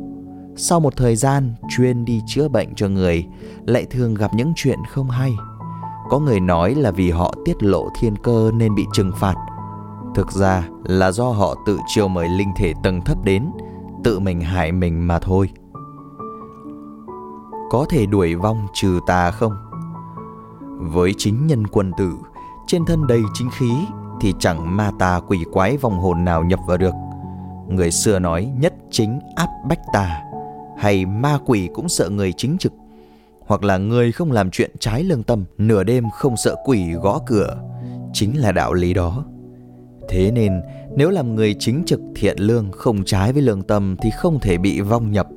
sau 0.56 0.80
một 0.80 0.98
thời 0.98 1.16
gian 1.16 1.54
chuyên 1.70 2.06
đi 2.06 2.20
chữa 2.28 2.48
bệnh 2.48 2.76
cho 2.76 2.90
người, 2.90 3.26
lại 3.66 3.86
thường 3.86 4.14
gặp 4.14 4.32
những 4.36 4.54
chuyện 4.56 4.80
không 4.90 5.10
hay 5.10 5.32
có 6.12 6.20
người 6.20 6.40
nói 6.40 6.76
là 6.76 6.92
vì 6.92 7.12
họ 7.12 7.34
tiết 7.46 7.64
lộ 7.64 7.90
thiên 7.96 8.16
cơ 8.16 8.52
nên 8.54 8.76
bị 8.76 8.86
trừng 8.94 9.12
phạt. 9.16 9.36
Thực 10.16 10.32
ra 10.32 10.68
là 10.84 11.12
do 11.12 11.26
họ 11.26 11.56
tự 11.66 11.80
chiêu 11.88 12.08
mời 12.08 12.30
linh 12.30 12.52
thể 12.56 12.74
tầng 12.84 13.02
thấp 13.02 13.18
đến, 13.24 13.52
tự 14.04 14.20
mình 14.20 14.42
hại 14.42 14.72
mình 14.72 15.08
mà 15.08 15.20
thôi. 15.20 15.50
Có 17.70 17.86
thể 17.90 18.06
đuổi 18.06 18.36
vong 18.36 18.68
trừ 18.74 19.00
tà 19.08 19.32
không? 19.32 19.54
Với 20.78 21.14
chính 21.18 21.48
nhân 21.48 21.68
quân 21.68 21.92
tử, 21.98 22.14
trên 22.68 22.86
thân 22.86 23.08
đầy 23.08 23.22
chính 23.34 23.50
khí 23.50 23.72
thì 24.22 24.34
chẳng 24.40 24.78
ma 24.78 24.92
tà 25.00 25.20
quỷ 25.28 25.46
quái 25.52 25.78
vong 25.78 26.00
hồn 26.00 26.26
nào 26.26 26.44
nhập 26.44 26.60
vào 26.68 26.78
được. 26.78 26.94
Người 27.68 27.92
xưa 27.92 28.20
nói 28.20 28.52
nhất 28.60 28.74
chính 28.92 29.20
áp 29.36 29.50
bách 29.70 29.82
tà, 29.94 30.22
hay 30.78 31.06
ma 31.06 31.40
quỷ 31.46 31.70
cũng 31.74 31.90
sợ 31.90 32.10
người 32.10 32.34
chính 32.38 32.58
trực 32.58 32.74
hoặc 33.46 33.64
là 33.64 33.78
người 33.78 34.12
không 34.12 34.32
làm 34.32 34.52
chuyện 34.52 34.72
trái 34.80 35.04
lương 35.04 35.24
tâm, 35.24 35.46
nửa 35.58 35.84
đêm 35.84 36.04
không 36.10 36.38
sợ 36.38 36.56
quỷ 36.66 36.92
gõ 36.94 37.20
cửa, 37.28 37.58
chính 38.14 38.40
là 38.40 38.52
đạo 38.52 38.74
lý 38.74 38.94
đó. 38.94 39.26
Thế 40.10 40.32
nên, 40.32 40.62
nếu 40.96 41.10
làm 41.10 41.36
người 41.36 41.56
chính 41.60 41.84
trực 41.86 42.00
thiện 42.16 42.38
lương 42.40 42.72
không 42.72 43.04
trái 43.06 43.34
với 43.34 43.42
lương 43.42 43.62
tâm 43.62 43.96
thì 44.02 44.10
không 44.18 44.40
thể 44.40 44.58
bị 44.58 44.82
vong 44.82 45.12
nhập. 45.12 45.28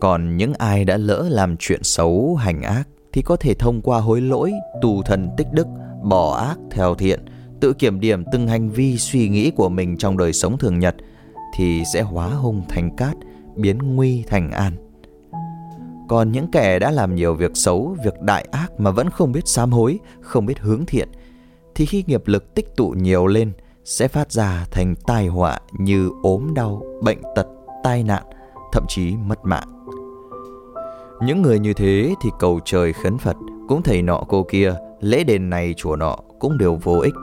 Còn 0.00 0.36
những 0.36 0.52
ai 0.54 0.84
đã 0.84 0.96
lỡ 0.96 1.26
làm 1.30 1.56
chuyện 1.56 1.82
xấu, 1.82 2.34
hành 2.34 2.62
ác 2.62 2.88
thì 3.12 3.22
có 3.22 3.36
thể 3.36 3.54
thông 3.54 3.80
qua 3.80 4.00
hối 4.00 4.20
lỗi, 4.20 4.52
tù 4.82 5.02
thần 5.02 5.28
tích 5.36 5.46
đức, 5.52 5.66
bỏ 6.02 6.36
ác 6.36 6.58
theo 6.70 6.94
thiện, 6.94 7.20
tự 7.60 7.72
kiểm 7.72 8.00
điểm 8.00 8.24
từng 8.32 8.48
hành 8.48 8.70
vi 8.70 8.98
suy 8.98 9.28
nghĩ 9.28 9.50
của 9.50 9.68
mình 9.68 9.96
trong 9.96 10.16
đời 10.16 10.32
sống 10.32 10.58
thường 10.58 10.78
nhật 10.78 10.94
thì 11.54 11.82
sẽ 11.92 12.02
hóa 12.02 12.28
hung 12.28 12.62
thành 12.68 12.96
cát, 12.96 13.16
biến 13.56 13.78
nguy 13.78 14.24
thành 14.26 14.50
an 14.50 14.72
còn 16.10 16.32
những 16.32 16.50
kẻ 16.50 16.78
đã 16.78 16.90
làm 16.90 17.14
nhiều 17.14 17.34
việc 17.34 17.50
xấu, 17.54 17.96
việc 18.04 18.20
đại 18.20 18.46
ác 18.50 18.80
mà 18.80 18.90
vẫn 18.90 19.10
không 19.10 19.32
biết 19.32 19.48
sám 19.48 19.72
hối, 19.72 19.98
không 20.20 20.46
biết 20.46 20.58
hướng 20.58 20.86
thiện, 20.86 21.08
thì 21.74 21.86
khi 21.86 22.04
nghiệp 22.06 22.22
lực 22.26 22.54
tích 22.54 22.76
tụ 22.76 22.88
nhiều 22.88 23.26
lên, 23.26 23.52
sẽ 23.84 24.08
phát 24.08 24.32
ra 24.32 24.66
thành 24.70 24.94
tai 25.06 25.26
họa 25.26 25.60
như 25.78 26.10
ốm 26.22 26.54
đau, 26.54 26.82
bệnh 27.02 27.18
tật, 27.36 27.46
tai 27.84 28.02
nạn, 28.02 28.22
thậm 28.72 28.84
chí 28.88 29.14
mất 29.26 29.44
mạng. 29.44 29.86
Những 31.22 31.42
người 31.42 31.58
như 31.58 31.72
thế 31.72 32.14
thì 32.22 32.30
cầu 32.38 32.60
trời 32.64 32.92
khấn 32.92 33.18
phật 33.18 33.36
cũng 33.68 33.82
thầy 33.82 34.02
nọ 34.02 34.22
cô 34.28 34.46
kia, 34.50 34.74
lễ 35.00 35.24
đền 35.24 35.50
này 35.50 35.74
chùa 35.76 35.96
nọ 35.96 36.16
cũng 36.38 36.58
đều 36.58 36.78
vô 36.82 36.98
ích. 36.98 37.14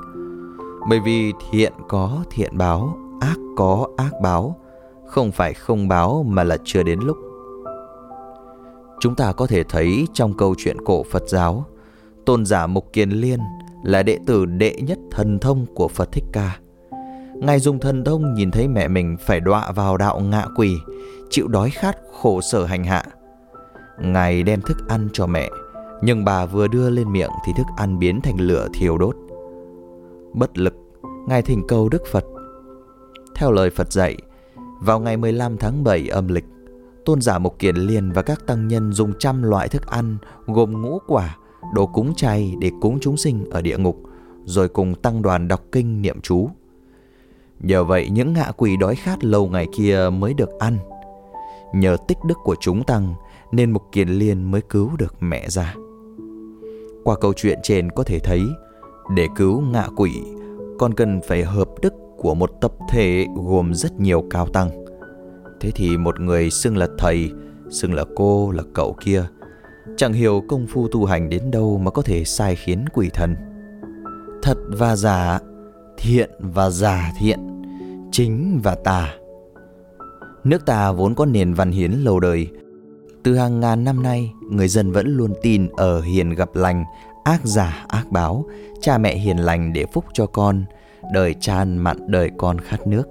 Bởi 0.89 0.99
vì 1.05 1.33
thiện 1.51 1.73
có 1.87 2.23
thiện 2.31 2.57
báo, 2.57 2.97
ác 3.21 3.37
có 3.57 3.87
ác 3.97 4.11
báo. 4.21 4.59
Không 5.07 5.31
phải 5.31 5.53
không 5.53 5.87
báo 5.87 6.25
mà 6.27 6.43
là 6.43 6.57
chưa 6.63 6.83
đến 6.83 6.99
lúc 6.99 7.17
chúng 8.99 9.15
ta 9.15 9.31
có 9.31 9.47
thể 9.47 9.63
thấy 9.63 10.07
trong 10.13 10.37
câu 10.37 10.55
chuyện 10.57 10.77
cổ 10.85 11.03
phật 11.03 11.23
giáo 11.27 11.65
tôn 12.25 12.45
giả 12.45 12.67
mục 12.67 12.93
kiền 12.93 13.09
liên 13.09 13.39
là 13.83 14.03
đệ 14.03 14.19
tử 14.25 14.45
đệ 14.45 14.75
nhất 14.81 14.97
thần 15.11 15.39
thông 15.39 15.65
của 15.75 15.87
phật 15.87 16.11
thích 16.11 16.23
ca. 16.33 16.57
Ngài 17.35 17.59
dùng 17.59 17.79
thần 17.79 18.03
thông 18.03 18.33
nhìn 18.33 18.51
thấy 18.51 18.67
mẹ 18.67 18.87
mình 18.87 19.17
phải 19.19 19.39
đọa 19.39 19.71
vào 19.71 19.97
đạo 19.97 20.19
ngạ 20.19 20.45
quỷ 20.55 20.75
chịu 21.29 21.47
đói 21.47 21.69
khát 21.69 21.97
khổ 22.21 22.41
sở 22.41 22.65
hành 22.65 22.83
hạ. 22.83 23.03
Ngài 23.99 24.43
đem 24.43 24.61
thức 24.61 24.77
ăn 24.87 25.07
cho 25.13 25.27
mẹ 25.27 25.49
nhưng 26.01 26.25
bà 26.25 26.45
vừa 26.45 26.67
đưa 26.67 26.89
lên 26.89 27.11
miệng 27.11 27.31
thì 27.45 27.53
thức 27.57 27.67
ăn 27.77 27.99
biến 27.99 28.21
thành 28.21 28.41
lửa 28.41 28.67
thiêu 28.73 28.97
đốt. 28.97 29.15
Bất 30.33 30.57
lực 30.57 30.73
ngài 31.27 31.41
thỉnh 31.41 31.63
cầu 31.67 31.89
đức 31.89 32.05
phật. 32.11 32.25
Theo 33.35 33.51
lời 33.51 33.69
phật 33.69 33.91
dạy 33.91 34.17
vào 34.81 34.99
ngày 34.99 35.17
15 35.17 35.57
tháng 35.57 35.83
7 35.83 36.07
âm 36.07 36.27
lịch, 36.27 36.45
tôn 37.07 37.21
giả 37.21 37.39
Mục 37.39 37.59
Kiền 37.59 37.75
Liên 37.75 38.11
và 38.11 38.21
các 38.21 38.47
tăng 38.47 38.67
nhân 38.67 38.93
dùng 38.93 39.13
trăm 39.19 39.43
loại 39.43 39.67
thức 39.67 39.87
ăn 39.87 40.17
gồm 40.45 40.81
ngũ 40.81 40.99
quả, 41.07 41.37
đồ 41.73 41.85
cúng 41.85 42.13
chay 42.15 42.55
để 42.59 42.71
cúng 42.81 42.97
chúng 43.01 43.17
sinh 43.17 43.49
ở 43.51 43.61
địa 43.61 43.77
ngục, 43.77 43.97
rồi 44.45 44.69
cùng 44.69 44.95
tăng 44.95 45.21
đoàn 45.21 45.47
đọc 45.47 45.61
kinh 45.71 46.01
niệm 46.01 46.21
chú. 46.21 46.49
Nhờ 47.59 47.83
vậy 47.83 48.09
những 48.09 48.33
ngạ 48.33 48.51
quỷ 48.57 48.77
đói 48.77 48.95
khát 48.95 49.23
lâu 49.23 49.47
ngày 49.47 49.67
kia 49.77 50.09
mới 50.13 50.33
được 50.33 50.49
ăn. 50.59 50.77
Nhờ 51.73 51.97
tích 52.07 52.17
đức 52.25 52.37
của 52.43 52.55
chúng 52.59 52.83
tăng 52.83 53.13
nên 53.51 53.71
Mục 53.71 53.83
Kiền 53.91 54.09
Liên 54.09 54.51
mới 54.51 54.61
cứu 54.61 54.91
được 54.97 55.15
mẹ 55.19 55.49
ra. 55.49 55.75
Qua 57.03 57.15
câu 57.21 57.33
chuyện 57.33 57.59
trên 57.63 57.91
có 57.91 58.03
thể 58.03 58.19
thấy, 58.19 58.41
để 59.15 59.27
cứu 59.35 59.61
ngạ 59.61 59.87
quỷ 59.95 60.11
còn 60.79 60.93
cần 60.93 61.21
phải 61.27 61.43
hợp 61.43 61.69
đức 61.81 61.93
của 62.17 62.35
một 62.35 62.51
tập 62.61 62.71
thể 62.89 63.25
gồm 63.35 63.73
rất 63.73 63.99
nhiều 63.99 64.23
cao 64.29 64.47
tăng. 64.47 64.86
Thế 65.59 65.71
thì 65.71 65.97
một 65.97 66.19
người 66.19 66.49
xưng 66.49 66.77
là 66.77 66.87
thầy, 66.97 67.31
xưng 67.69 67.93
là 67.93 68.03
cô, 68.15 68.51
là 68.51 68.63
cậu 68.73 68.95
kia, 69.01 69.25
chẳng 69.97 70.13
hiểu 70.13 70.43
công 70.47 70.67
phu 70.67 70.87
tu 70.87 71.05
hành 71.05 71.29
đến 71.29 71.51
đâu 71.51 71.77
mà 71.77 71.91
có 71.91 72.01
thể 72.01 72.23
sai 72.23 72.55
khiến 72.55 72.85
quỷ 72.93 73.09
thần. 73.13 73.35
Thật 74.43 74.57
và 74.67 74.95
giả, 74.95 75.39
thiện 75.97 76.29
và 76.39 76.69
giả 76.69 77.11
thiện, 77.19 77.39
chính 78.11 78.59
và 78.63 78.75
tà. 78.75 79.13
Nước 80.43 80.65
ta 80.65 80.91
vốn 80.91 81.15
có 81.15 81.25
nền 81.25 81.53
văn 81.53 81.71
hiến 81.71 81.91
lâu 81.91 82.19
đời. 82.19 82.47
Từ 83.23 83.35
hàng 83.35 83.59
ngàn 83.59 83.83
năm 83.83 84.03
nay, 84.03 84.31
người 84.51 84.67
dân 84.67 84.91
vẫn 84.91 85.07
luôn 85.17 85.33
tin 85.41 85.67
ở 85.77 86.01
hiền 86.01 86.29
gặp 86.29 86.49
lành, 86.55 86.83
ác 87.23 87.41
giả 87.43 87.85
ác 87.87 88.11
báo, 88.11 88.45
cha 88.81 88.97
mẹ 88.97 89.15
hiền 89.15 89.37
lành 89.37 89.73
để 89.73 89.85
phúc 89.93 90.05
cho 90.13 90.25
con– 90.25 90.65
đời 91.11 91.35
chan 91.39 91.77
mặn 91.77 91.97
đời 92.07 92.31
con 92.37 92.59
khát 92.59 92.87
nước. 92.87 93.03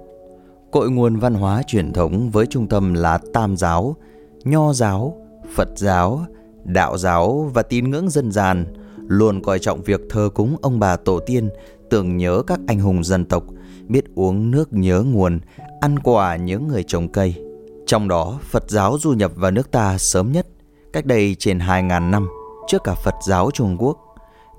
Cội 0.77 0.91
nguồn 0.91 1.15
văn 1.15 1.33
hóa 1.33 1.63
truyền 1.67 1.93
thống 1.93 2.29
với 2.29 2.45
trung 2.45 2.67
tâm 2.67 2.93
là 2.93 3.19
Tam 3.33 3.57
giáo, 3.57 3.95
Nho 4.43 4.73
giáo, 4.73 5.17
Phật 5.55 5.69
giáo, 5.75 6.25
Đạo 6.63 6.97
giáo 6.97 7.51
và 7.53 7.61
tín 7.61 7.89
ngưỡng 7.89 8.09
dân 8.09 8.31
gian 8.31 8.65
luôn 9.07 9.41
coi 9.41 9.59
trọng 9.59 9.81
việc 9.81 10.01
thờ 10.09 10.29
cúng 10.33 10.55
ông 10.61 10.79
bà 10.79 10.95
tổ 10.95 11.19
tiên, 11.19 11.49
tưởng 11.89 12.17
nhớ 12.17 12.41
các 12.47 12.59
anh 12.67 12.79
hùng 12.79 13.03
dân 13.03 13.25
tộc, 13.25 13.43
biết 13.87 14.03
uống 14.15 14.51
nước 14.51 14.73
nhớ 14.73 15.01
nguồn, 15.01 15.39
ăn 15.81 15.99
quả 15.99 16.35
nhớ 16.35 16.59
người 16.59 16.83
trồng 16.83 17.11
cây. 17.11 17.43
Trong 17.85 18.07
đó, 18.07 18.39
Phật 18.41 18.63
giáo 18.69 18.97
du 18.99 19.13
nhập 19.13 19.31
vào 19.35 19.51
nước 19.51 19.71
ta 19.71 19.97
sớm 19.97 20.31
nhất, 20.31 20.47
cách 20.93 21.05
đây 21.05 21.35
trên 21.39 21.59
2.000 21.59 22.09
năm, 22.09 22.27
trước 22.67 22.83
cả 22.83 22.93
Phật 22.93 23.15
giáo 23.27 23.51
Trung 23.53 23.77
Quốc 23.79 23.97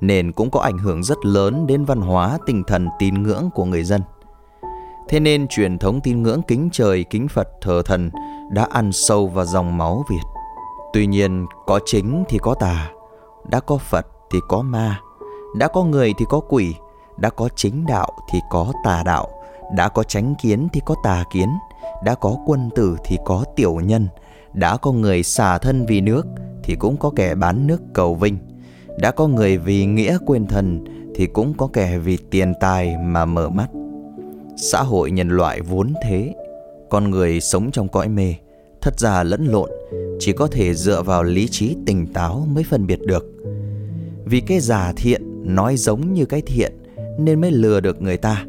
nên 0.01 0.33
cũng 0.33 0.51
có 0.51 0.61
ảnh 0.61 0.79
hưởng 0.79 1.03
rất 1.03 1.19
lớn 1.25 1.67
đến 1.67 1.85
văn 1.85 2.01
hóa 2.01 2.39
tinh 2.47 2.63
thần 2.67 2.89
tín 2.99 3.23
ngưỡng 3.23 3.51
của 3.55 3.65
người 3.65 3.85
dân. 3.85 4.01
Thế 5.09 5.21
nên 5.21 5.49
truyền 5.49 5.79
thống 5.79 6.01
tín 6.01 6.23
ngưỡng 6.23 6.43
kính 6.43 6.69
trời, 6.73 7.05
kính 7.05 7.29
Phật, 7.29 7.49
thờ 7.61 7.83
thần 7.85 8.11
đã 8.53 8.67
ăn 8.71 8.93
sâu 8.93 9.27
vào 9.27 9.45
dòng 9.45 9.79
máu 9.79 10.05
Việt. 10.11 10.23
Tuy 10.93 11.07
nhiên, 11.07 11.47
có 11.67 11.81
chính 11.87 12.25
thì 12.29 12.39
có 12.43 12.55
tà, 12.55 12.91
đã 13.51 13.61
có 13.61 13.79
Phật 13.79 14.07
thì 14.31 14.39
có 14.49 14.63
ma, 14.63 15.01
đã 15.59 15.69
có 15.69 15.85
người 15.85 16.13
thì 16.19 16.25
có 16.29 16.41
quỷ, 16.41 16.75
đã 17.19 17.31
có 17.31 17.49
chính 17.57 17.87
đạo 17.87 18.13
thì 18.33 18.39
có 18.51 18.73
tà 18.85 19.03
đạo, 19.03 19.29
đã 19.77 19.89
có 19.89 20.03
tránh 20.03 20.35
kiến 20.43 20.69
thì 20.73 20.81
có 20.87 20.95
tà 21.03 21.25
kiến, 21.33 21.49
đã 22.05 22.15
có 22.15 22.37
quân 22.47 22.71
tử 22.77 22.97
thì 23.05 23.19
có 23.25 23.45
tiểu 23.57 23.75
nhân, 23.75 24.09
đã 24.53 24.77
có 24.77 24.93
người 24.93 25.23
xả 25.23 25.59
thân 25.59 25.87
vì 25.87 26.01
nước 26.01 26.27
thì 26.63 26.77
cũng 26.77 26.97
có 26.97 27.13
kẻ 27.17 27.35
bán 27.35 27.67
nước 27.67 27.81
cầu 27.95 28.15
vinh 28.15 28.39
đã 28.99 29.11
có 29.11 29.27
người 29.27 29.59
vì 29.59 29.87
nghĩa 29.87 30.19
quên 30.27 30.47
thân 30.47 30.85
thì 31.15 31.27
cũng 31.27 31.55
có 31.55 31.69
kẻ 31.73 31.99
vì 31.99 32.19
tiền 32.31 32.55
tài 32.61 32.97
mà 32.97 33.25
mở 33.25 33.49
mắt. 33.49 33.69
Xã 34.61 34.83
hội 34.83 35.11
nhân 35.11 35.29
loại 35.29 35.61
vốn 35.61 35.93
thế, 36.05 36.35
con 36.91 37.11
người 37.11 37.41
sống 37.41 37.71
trong 37.71 37.89
cõi 37.89 38.09
mê, 38.09 38.35
thật 38.81 38.99
ra 38.99 39.23
lẫn 39.23 39.47
lộn, 39.47 39.71
chỉ 40.19 40.33
có 40.33 40.47
thể 40.47 40.75
dựa 40.75 41.03
vào 41.03 41.23
lý 41.23 41.49
trí 41.49 41.77
tỉnh 41.87 42.07
táo 42.07 42.47
mới 42.53 42.65
phân 42.65 42.87
biệt 42.87 43.01
được. 43.01 43.27
Vì 44.25 44.41
cái 44.41 44.61
giả 44.61 44.93
thiện 44.97 45.23
nói 45.55 45.77
giống 45.77 46.15
như 46.15 46.25
cái 46.25 46.43
thiện 46.47 46.73
nên 47.19 47.41
mới 47.41 47.51
lừa 47.51 47.81
được 47.81 48.03
người 48.03 48.17
ta. 48.17 48.45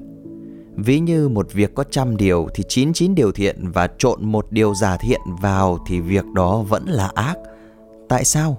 Ví 0.75 0.99
như 0.99 1.29
một 1.29 1.53
việc 1.53 1.75
có 1.75 1.83
trăm 1.91 2.17
điều 2.17 2.47
thì 2.53 2.63
99 2.67 3.15
điều 3.15 3.31
thiện 3.31 3.71
và 3.71 3.87
trộn 3.97 4.25
một 4.25 4.47
điều 4.51 4.75
giả 4.75 4.97
thiện 4.97 5.19
vào 5.41 5.77
thì 5.87 5.99
việc 5.99 6.25
đó 6.35 6.65
vẫn 6.69 6.85
là 6.85 7.11
ác. 7.15 7.37
Tại 8.09 8.25
sao? 8.25 8.57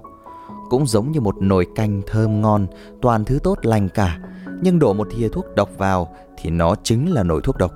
cũng 0.71 0.87
giống 0.87 1.11
như 1.11 1.21
một 1.21 1.35
nồi 1.41 1.67
canh 1.75 2.01
thơm 2.07 2.41
ngon, 2.41 2.67
toàn 3.01 3.25
thứ 3.25 3.39
tốt 3.43 3.57
lành 3.61 3.89
cả, 3.89 4.19
nhưng 4.61 4.79
đổ 4.79 4.93
một 4.93 5.07
thìa 5.11 5.27
thuốc 5.29 5.45
độc 5.55 5.69
vào 5.77 6.15
thì 6.37 6.49
nó 6.49 6.75
chính 6.83 7.11
là 7.11 7.23
nồi 7.23 7.41
thuốc 7.43 7.57
độc. 7.57 7.73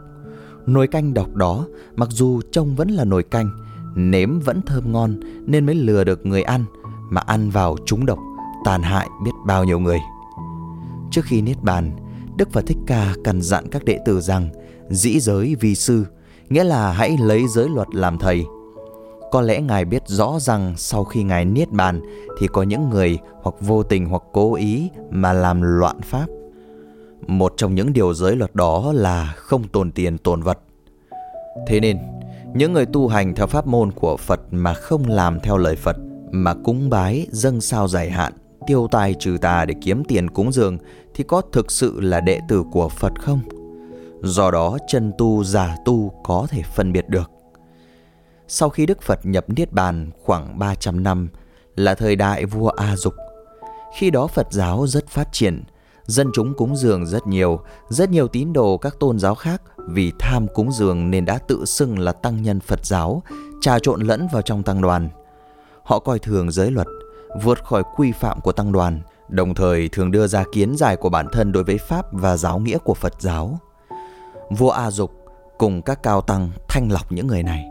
Nồi 0.66 0.88
canh 0.88 1.14
độc 1.14 1.36
đó, 1.36 1.66
mặc 1.96 2.10
dù 2.12 2.42
trông 2.52 2.76
vẫn 2.76 2.90
là 2.90 3.04
nồi 3.04 3.24
canh, 3.24 3.50
nếm 3.96 4.40
vẫn 4.40 4.62
thơm 4.62 4.92
ngon 4.92 5.20
nên 5.46 5.66
mới 5.66 5.76
lừa 5.76 6.04
được 6.04 6.26
người 6.26 6.44
ăn, 6.44 6.66
mà 7.10 7.22
ăn 7.22 7.50
vào 7.50 7.76
trúng 7.86 8.06
độc, 8.06 8.20
tàn 8.66 8.82
hại 8.82 9.08
biết 9.24 9.32
bao 9.46 9.64
nhiêu 9.64 9.80
người. 9.80 10.00
Trước 11.12 11.22
khi 11.26 11.42
niết 11.42 11.64
bàn, 11.64 11.92
Đức 12.38 12.52
Phật 12.52 12.66
Thích 12.68 12.78
Ca 12.88 13.14
cần 13.24 13.42
dặn 13.42 13.68
các 13.72 13.86
đệ 13.86 14.00
tử 14.06 14.22
rằng 14.22 14.50
dĩ 14.90 15.20
giới 15.20 15.56
vi 15.60 15.76
sư, 15.76 16.06
nghĩa 16.50 16.64
là 16.64 16.92
hãy 16.92 17.18
lấy 17.18 17.48
giới 17.48 17.70
luật 17.70 17.88
làm 17.96 18.18
thầy, 18.18 18.46
có 19.32 19.42
lẽ 19.42 19.62
Ngài 19.62 19.86
biết 19.86 20.04
rõ 20.08 20.40
rằng 20.40 20.74
sau 20.78 21.04
khi 21.04 21.24
Ngài 21.24 21.46
niết 21.46 21.72
bàn 21.72 22.02
thì 22.40 22.48
có 22.48 22.64
những 22.64 22.90
người 22.90 23.18
hoặc 23.42 23.56
vô 23.60 23.84
tình 23.84 24.06
hoặc 24.06 24.24
cố 24.34 24.56
ý 24.56 24.90
mà 25.10 25.34
làm 25.34 25.62
loạn 25.62 26.02
pháp. 26.02 26.26
Một 27.28 27.54
trong 27.58 27.76
những 27.76 27.94
điều 27.94 28.14
giới 28.14 28.36
luật 28.36 28.56
đó 28.56 28.92
là 28.96 29.34
không 29.38 29.68
tồn 29.68 29.92
tiền 29.92 30.18
tồn 30.18 30.42
vật. 30.42 30.60
Thế 31.68 31.80
nên, 31.80 31.98
Những 32.56 32.74
người 32.74 32.86
tu 32.86 33.08
hành 33.08 33.36
theo 33.36 33.48
pháp 33.48 33.68
môn 33.68 33.92
của 33.92 34.18
Phật 34.18 34.40
mà 34.52 34.74
không 34.74 35.08
làm 35.08 35.40
theo 35.40 35.58
lời 35.58 35.76
Phật 35.76 35.96
mà 36.32 36.54
cúng 36.64 36.90
bái, 36.90 37.28
dâng 37.32 37.62
sao 37.62 37.88
dài 37.88 38.10
hạn, 38.10 38.34
tiêu 38.68 38.88
tài 38.92 39.14
trừ 39.14 39.38
tà 39.42 39.66
để 39.66 39.76
kiếm 39.82 40.04
tiền 40.04 40.30
cúng 40.30 40.52
dường 40.52 40.78
thì 41.14 41.24
có 41.24 41.42
thực 41.52 41.72
sự 41.72 42.00
là 42.02 42.22
đệ 42.22 42.40
tử 42.50 42.64
của 42.72 42.90
Phật 42.90 43.14
không? 43.20 43.40
Do 44.24 44.52
đó 44.52 44.78
chân 44.88 45.12
tu 45.18 45.44
giả 45.44 45.76
tu 45.86 46.14
có 46.24 46.48
thể 46.50 46.62
phân 46.76 46.92
biệt 46.94 47.10
được. 47.10 47.32
Sau 48.48 48.70
khi 48.70 48.86
Đức 48.86 49.02
Phật 49.02 49.20
nhập 49.24 49.46
Niết 49.48 49.72
Bàn 49.72 50.10
khoảng 50.24 50.60
300 50.60 51.04
năm 51.04 51.30
là 51.76 51.96
thời 51.96 52.16
đại 52.16 52.46
vua 52.46 52.70
A 52.70 52.96
Dục. 52.96 53.14
Khi 53.98 54.10
đó 54.12 54.28
Phật 54.28 54.48
giáo 54.52 54.88
rất 54.88 55.08
phát 55.08 55.28
triển, 55.32 55.64
dân 56.06 56.30
chúng 56.34 56.54
cúng 56.54 56.76
dường 56.76 57.06
rất 57.06 57.28
nhiều, 57.28 57.60
rất 57.90 58.10
nhiều 58.10 58.28
tín 58.28 58.54
đồ 58.54 58.78
các 58.78 59.00
tôn 59.00 59.20
giáo 59.20 59.36
khác 59.36 59.62
vì 59.88 60.12
tham 60.20 60.48
cúng 60.54 60.72
dường 60.72 61.12
nên 61.12 61.26
đã 61.26 61.38
tự 61.38 61.66
xưng 61.66 62.00
là 62.00 62.12
tăng 62.12 62.42
nhân 62.42 62.60
Phật 62.60 62.86
giáo, 62.86 63.24
trà 63.62 63.80
trộn 63.80 64.02
lẫn 64.02 64.28
vào 64.34 64.42
trong 64.42 64.64
tăng 64.64 64.82
đoàn. 64.82 65.10
Họ 65.84 66.00
coi 66.00 66.20
thường 66.20 66.52
giới 66.52 66.72
luật, 66.72 66.88
vượt 67.44 67.64
khỏi 67.64 67.84
quy 67.96 68.12
phạm 68.12 68.42
của 68.42 68.52
tăng 68.52 68.72
đoàn, 68.72 69.02
đồng 69.30 69.54
thời 69.54 69.90
thường 69.90 70.12
đưa 70.12 70.28
ra 70.28 70.44
kiến 70.52 70.76
giải 70.78 70.96
của 70.96 71.10
bản 71.10 71.28
thân 71.32 71.52
đối 71.52 71.64
với 71.64 71.78
pháp 71.78 72.06
và 72.12 72.38
giáo 72.38 72.60
nghĩa 72.60 72.78
của 72.78 72.94
Phật 72.94 73.14
giáo. 73.22 73.60
Vua 74.50 74.70
A 74.70 74.92
Dục 74.92 75.12
cùng 75.58 75.82
các 75.82 76.04
cao 76.04 76.22
tăng 76.22 76.50
thanh 76.68 76.92
lọc 76.92 77.12
những 77.12 77.28
người 77.28 77.44
này, 77.44 77.66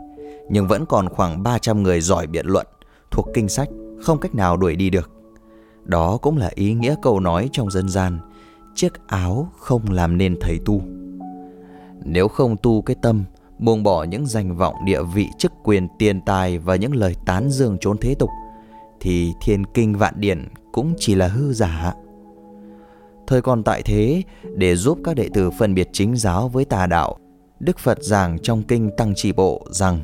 nhưng 0.49 0.67
vẫn 0.67 0.85
còn 0.85 1.09
khoảng 1.09 1.43
300 1.43 1.83
người 1.83 2.01
giỏi 2.01 2.27
biện 2.27 2.45
luận, 2.47 2.67
thuộc 3.11 3.27
kinh 3.33 3.49
sách, 3.49 3.69
không 4.03 4.19
cách 4.19 4.35
nào 4.35 4.57
đuổi 4.57 4.75
đi 4.75 4.89
được. 4.89 5.14
Đó 5.85 6.17
cũng 6.17 6.37
là 6.37 6.49
ý 6.55 6.73
nghĩa 6.73 6.95
câu 7.01 7.19
nói 7.19 7.49
trong 7.51 7.71
dân 7.71 7.89
gian, 7.89 8.19
chiếc 8.75 8.93
áo 9.07 9.49
không 9.57 9.81
làm 9.91 10.17
nên 10.17 10.37
thầy 10.41 10.59
tu. 10.65 10.81
Nếu 12.03 12.27
không 12.27 12.55
tu 12.57 12.81
cái 12.81 12.95
tâm, 13.01 13.23
buông 13.59 13.83
bỏ 13.83 14.03
những 14.03 14.27
danh 14.27 14.57
vọng 14.57 14.75
địa 14.85 15.03
vị 15.03 15.27
chức 15.37 15.51
quyền 15.63 15.87
tiền 15.99 16.21
tài 16.21 16.59
và 16.59 16.75
những 16.75 16.95
lời 16.95 17.15
tán 17.25 17.49
dương 17.49 17.77
trốn 17.81 17.97
thế 17.97 18.15
tục, 18.15 18.29
thì 18.99 19.33
thiên 19.41 19.63
kinh 19.73 19.97
vạn 19.97 20.13
điển 20.17 20.47
cũng 20.71 20.93
chỉ 20.99 21.15
là 21.15 21.27
hư 21.27 21.53
giả. 21.53 21.93
Thời 23.27 23.41
còn 23.41 23.63
tại 23.63 23.81
thế, 23.81 24.21
để 24.55 24.75
giúp 24.75 24.99
các 25.03 25.15
đệ 25.15 25.29
tử 25.33 25.51
phân 25.51 25.73
biệt 25.73 25.89
chính 25.93 26.15
giáo 26.15 26.47
với 26.47 26.65
tà 26.65 26.87
đạo, 26.87 27.17
Đức 27.59 27.79
Phật 27.79 28.03
giảng 28.03 28.39
trong 28.39 28.63
kinh 28.63 28.89
Tăng 28.97 29.13
Chỉ 29.15 29.31
Bộ 29.31 29.65
rằng 29.69 29.99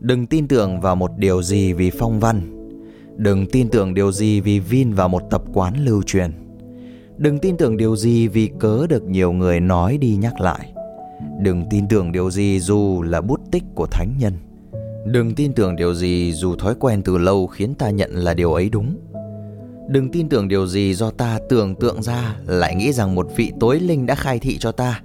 Đừng 0.00 0.26
tin 0.26 0.48
tưởng 0.48 0.80
vào 0.80 0.96
một 0.96 1.10
điều 1.16 1.42
gì 1.42 1.72
vì 1.72 1.90
phong 1.90 2.20
văn 2.20 2.55
Đừng 3.16 3.46
tin 3.46 3.68
tưởng 3.68 3.94
điều 3.94 4.12
gì 4.12 4.40
vì 4.40 4.58
vin 4.58 4.92
vào 4.92 5.08
một 5.08 5.22
tập 5.30 5.42
quán 5.54 5.84
lưu 5.84 6.02
truyền. 6.02 6.32
Đừng 7.16 7.38
tin 7.38 7.56
tưởng 7.56 7.76
điều 7.76 7.96
gì 7.96 8.28
vì 8.28 8.50
cớ 8.58 8.86
được 8.88 9.04
nhiều 9.04 9.32
người 9.32 9.60
nói 9.60 9.98
đi 9.98 10.16
nhắc 10.16 10.40
lại. 10.40 10.72
Đừng 11.40 11.64
tin 11.70 11.88
tưởng 11.88 12.12
điều 12.12 12.30
gì 12.30 12.60
dù 12.60 13.02
là 13.02 13.20
bút 13.20 13.40
tích 13.50 13.64
của 13.74 13.86
thánh 13.86 14.12
nhân. 14.18 14.32
Đừng 15.06 15.34
tin 15.34 15.52
tưởng 15.52 15.76
điều 15.76 15.94
gì 15.94 16.32
dù 16.32 16.56
thói 16.56 16.74
quen 16.74 17.02
từ 17.02 17.18
lâu 17.18 17.46
khiến 17.46 17.74
ta 17.74 17.90
nhận 17.90 18.10
là 18.10 18.34
điều 18.34 18.52
ấy 18.52 18.68
đúng. 18.68 18.96
Đừng 19.88 20.10
tin 20.10 20.28
tưởng 20.28 20.48
điều 20.48 20.66
gì 20.66 20.94
do 20.94 21.10
ta 21.10 21.38
tưởng 21.48 21.74
tượng 21.74 22.02
ra, 22.02 22.36
lại 22.46 22.74
nghĩ 22.74 22.92
rằng 22.92 23.14
một 23.14 23.26
vị 23.36 23.52
tối 23.60 23.80
linh 23.80 24.06
đã 24.06 24.14
khai 24.14 24.38
thị 24.38 24.58
cho 24.58 24.72
ta. 24.72 25.00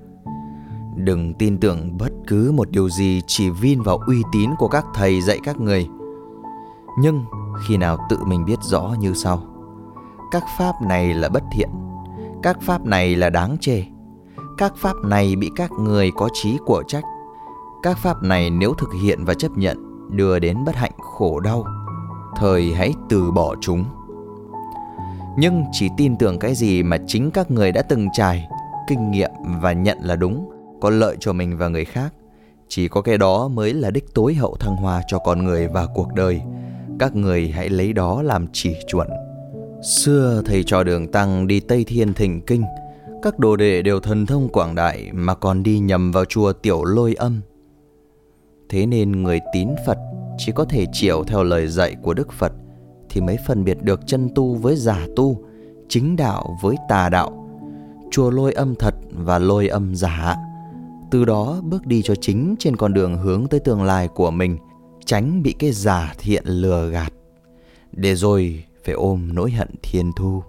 Đừng 0.98 1.34
tin 1.34 1.58
tưởng 1.58 1.98
bất 1.98 2.12
cứ 2.27 2.51
một 2.51 2.72
điều 2.72 2.89
gì 2.89 3.22
chỉ 3.27 3.50
vin 3.62 3.82
vào 3.82 3.98
uy 4.08 4.18
tín 4.34 4.50
của 4.58 4.68
các 4.68 4.86
thầy 4.96 5.22
dạy 5.22 5.39
các 5.44 5.60
người. 5.60 5.86
Nhưng 7.00 7.24
khi 7.68 7.77
nào 7.77 7.98
tự 8.10 8.18
mình 8.25 8.46
biết 8.46 8.60
rõ 8.62 8.96
như 9.00 9.13
sau. 9.13 9.44
Các 10.32 10.44
pháp 10.58 10.74
này 10.82 11.13
là 11.13 11.30
bất 11.30 11.44
thiện, 11.51 11.70
Các 12.44 12.62
pháp 12.62 12.86
này 12.86 13.15
là 13.15 13.30
đáng 13.30 13.58
chê, 13.60 13.84
Các 14.58 14.74
pháp 14.75 14.96
này 15.03 15.36
bị 15.36 15.51
các 15.56 15.72
người 15.72 16.12
có 16.15 16.30
trí 16.34 16.58
của 16.65 16.84
trách. 16.88 17.03
Các 17.84 17.98
pháp 17.98 18.24
này 18.24 18.50
nếu 18.50 18.74
thực 18.74 18.89
hiện 19.03 19.25
và 19.25 19.34
chấp 19.34 19.51
nhận, 19.58 19.77
Đưa 20.10 20.39
đến 20.39 20.58
bất 20.65 20.75
hạnh 20.75 20.91
khổ 21.00 21.39
đau, 21.39 21.65
Thời 22.36 22.74
hãy 22.74 22.94
từ 23.10 23.32
bỏ 23.32 23.56
chúng. 23.62 23.86
Nhưng 25.38 25.66
chỉ 25.72 25.90
tin 25.98 26.18
tưởng 26.18 26.40
cái 26.40 26.55
gì 26.55 26.83
mà 26.83 26.98
chính 27.07 27.31
các 27.31 27.51
người 27.51 27.72
đã 27.72 27.81
từng 27.81 28.07
trải, 28.14 28.48
Kinh 28.88 29.12
nghiệm 29.12 29.31
và 29.62 29.74
nhận 29.74 29.98
là 30.01 30.16
đúng, 30.16 30.50
Có 30.81 30.90
lợi 30.90 31.18
cho 31.20 31.33
mình 31.33 31.57
và 31.57 31.68
người 31.68 31.86
khác. 31.86 32.14
Chỉ 32.68 32.88
có 32.88 33.01
cái 33.01 33.18
đó 33.18 33.48
mới 33.48 33.74
là 33.74 33.92
đích 33.92 34.14
tối 34.14 34.33
hậu 34.33 34.55
thăng 34.55 34.75
hoa 34.75 35.01
cho 35.07 35.20
con 35.20 35.44
người 35.44 35.68
và 35.68 35.88
cuộc 35.96 36.14
đời 36.14 36.42
các 37.01 37.16
người 37.16 37.48
hãy 37.48 37.70
lấy 37.70 37.94
đó 37.94 38.22
làm 38.22 38.46
chỉ 38.53 38.75
chuẩn. 38.87 39.07
Xưa 39.83 40.42
thầy 40.46 40.64
trò 40.64 40.83
đường 40.83 41.11
tăng 41.11 41.48
đi 41.48 41.59
Tây 41.59 41.83
Thiên 41.83 42.14
thỉnh 42.14 42.42
kinh, 42.48 42.64
các 43.22 43.40
đồ 43.40 43.55
đệ 43.55 43.81
đều 43.81 44.00
thần 44.00 44.25
thông 44.25 44.50
quảng 44.50 44.75
đại 44.75 45.09
mà 45.14 45.35
còn 45.35 45.64
đi 45.64 45.79
nhầm 45.79 46.11
vào 46.11 46.25
chùa 46.25 46.53
tiểu 46.53 46.83
lôi 46.83 47.14
âm. 47.14 47.42
Thế 48.70 48.85
nên 48.85 49.24
người 49.24 49.40
tín 49.53 49.70
Phật 49.85 49.98
chỉ 50.37 50.51
có 50.51 50.66
thể 50.66 50.85
chiều 50.94 51.24
theo 51.24 51.44
lời 51.44 51.68
dạy 51.68 51.96
của 52.01 52.14
Đức 52.14 52.31
Phật 52.31 52.51
thì 53.09 53.22
mới 53.22 53.37
phân 53.48 53.64
biệt 53.64 53.77
được 53.81 54.00
chân 54.07 54.29
tu 54.35 54.55
với 54.55 54.75
giả 54.75 55.07
tu, 55.16 55.44
chính 55.90 56.16
đạo 56.16 56.57
với 56.61 56.75
tà 56.90 57.09
đạo, 57.09 57.50
chùa 58.11 58.29
lôi 58.29 58.53
âm 58.53 58.75
thật 58.75 58.96
và 59.11 59.40
lôi 59.40 59.68
âm 59.68 59.96
giả. 59.96 60.35
Từ 61.11 61.25
đó 61.25 61.61
bước 61.64 61.85
đi 61.85 62.01
cho 62.01 62.16
chính 62.16 62.55
trên 62.59 62.75
con 62.75 62.94
đường 62.94 63.18
hướng 63.18 63.48
tới 63.48 63.59
tương 63.59 63.83
lai 63.83 64.07
của 64.07 64.31
mình– 64.31 64.57
tránh 65.05 65.44
bị 65.44 65.53
cái 65.59 65.72
giả 65.72 66.14
thiện 66.18 66.44
lừa 66.46 66.90
gạt. 66.90 67.14
Để 67.92 68.16
rồi 68.16 68.64
phải 68.83 68.96
ôm 68.96 69.29
nỗi 69.33 69.51
hận 69.51 69.70
thiên 69.83 70.11
thu. 70.18 70.44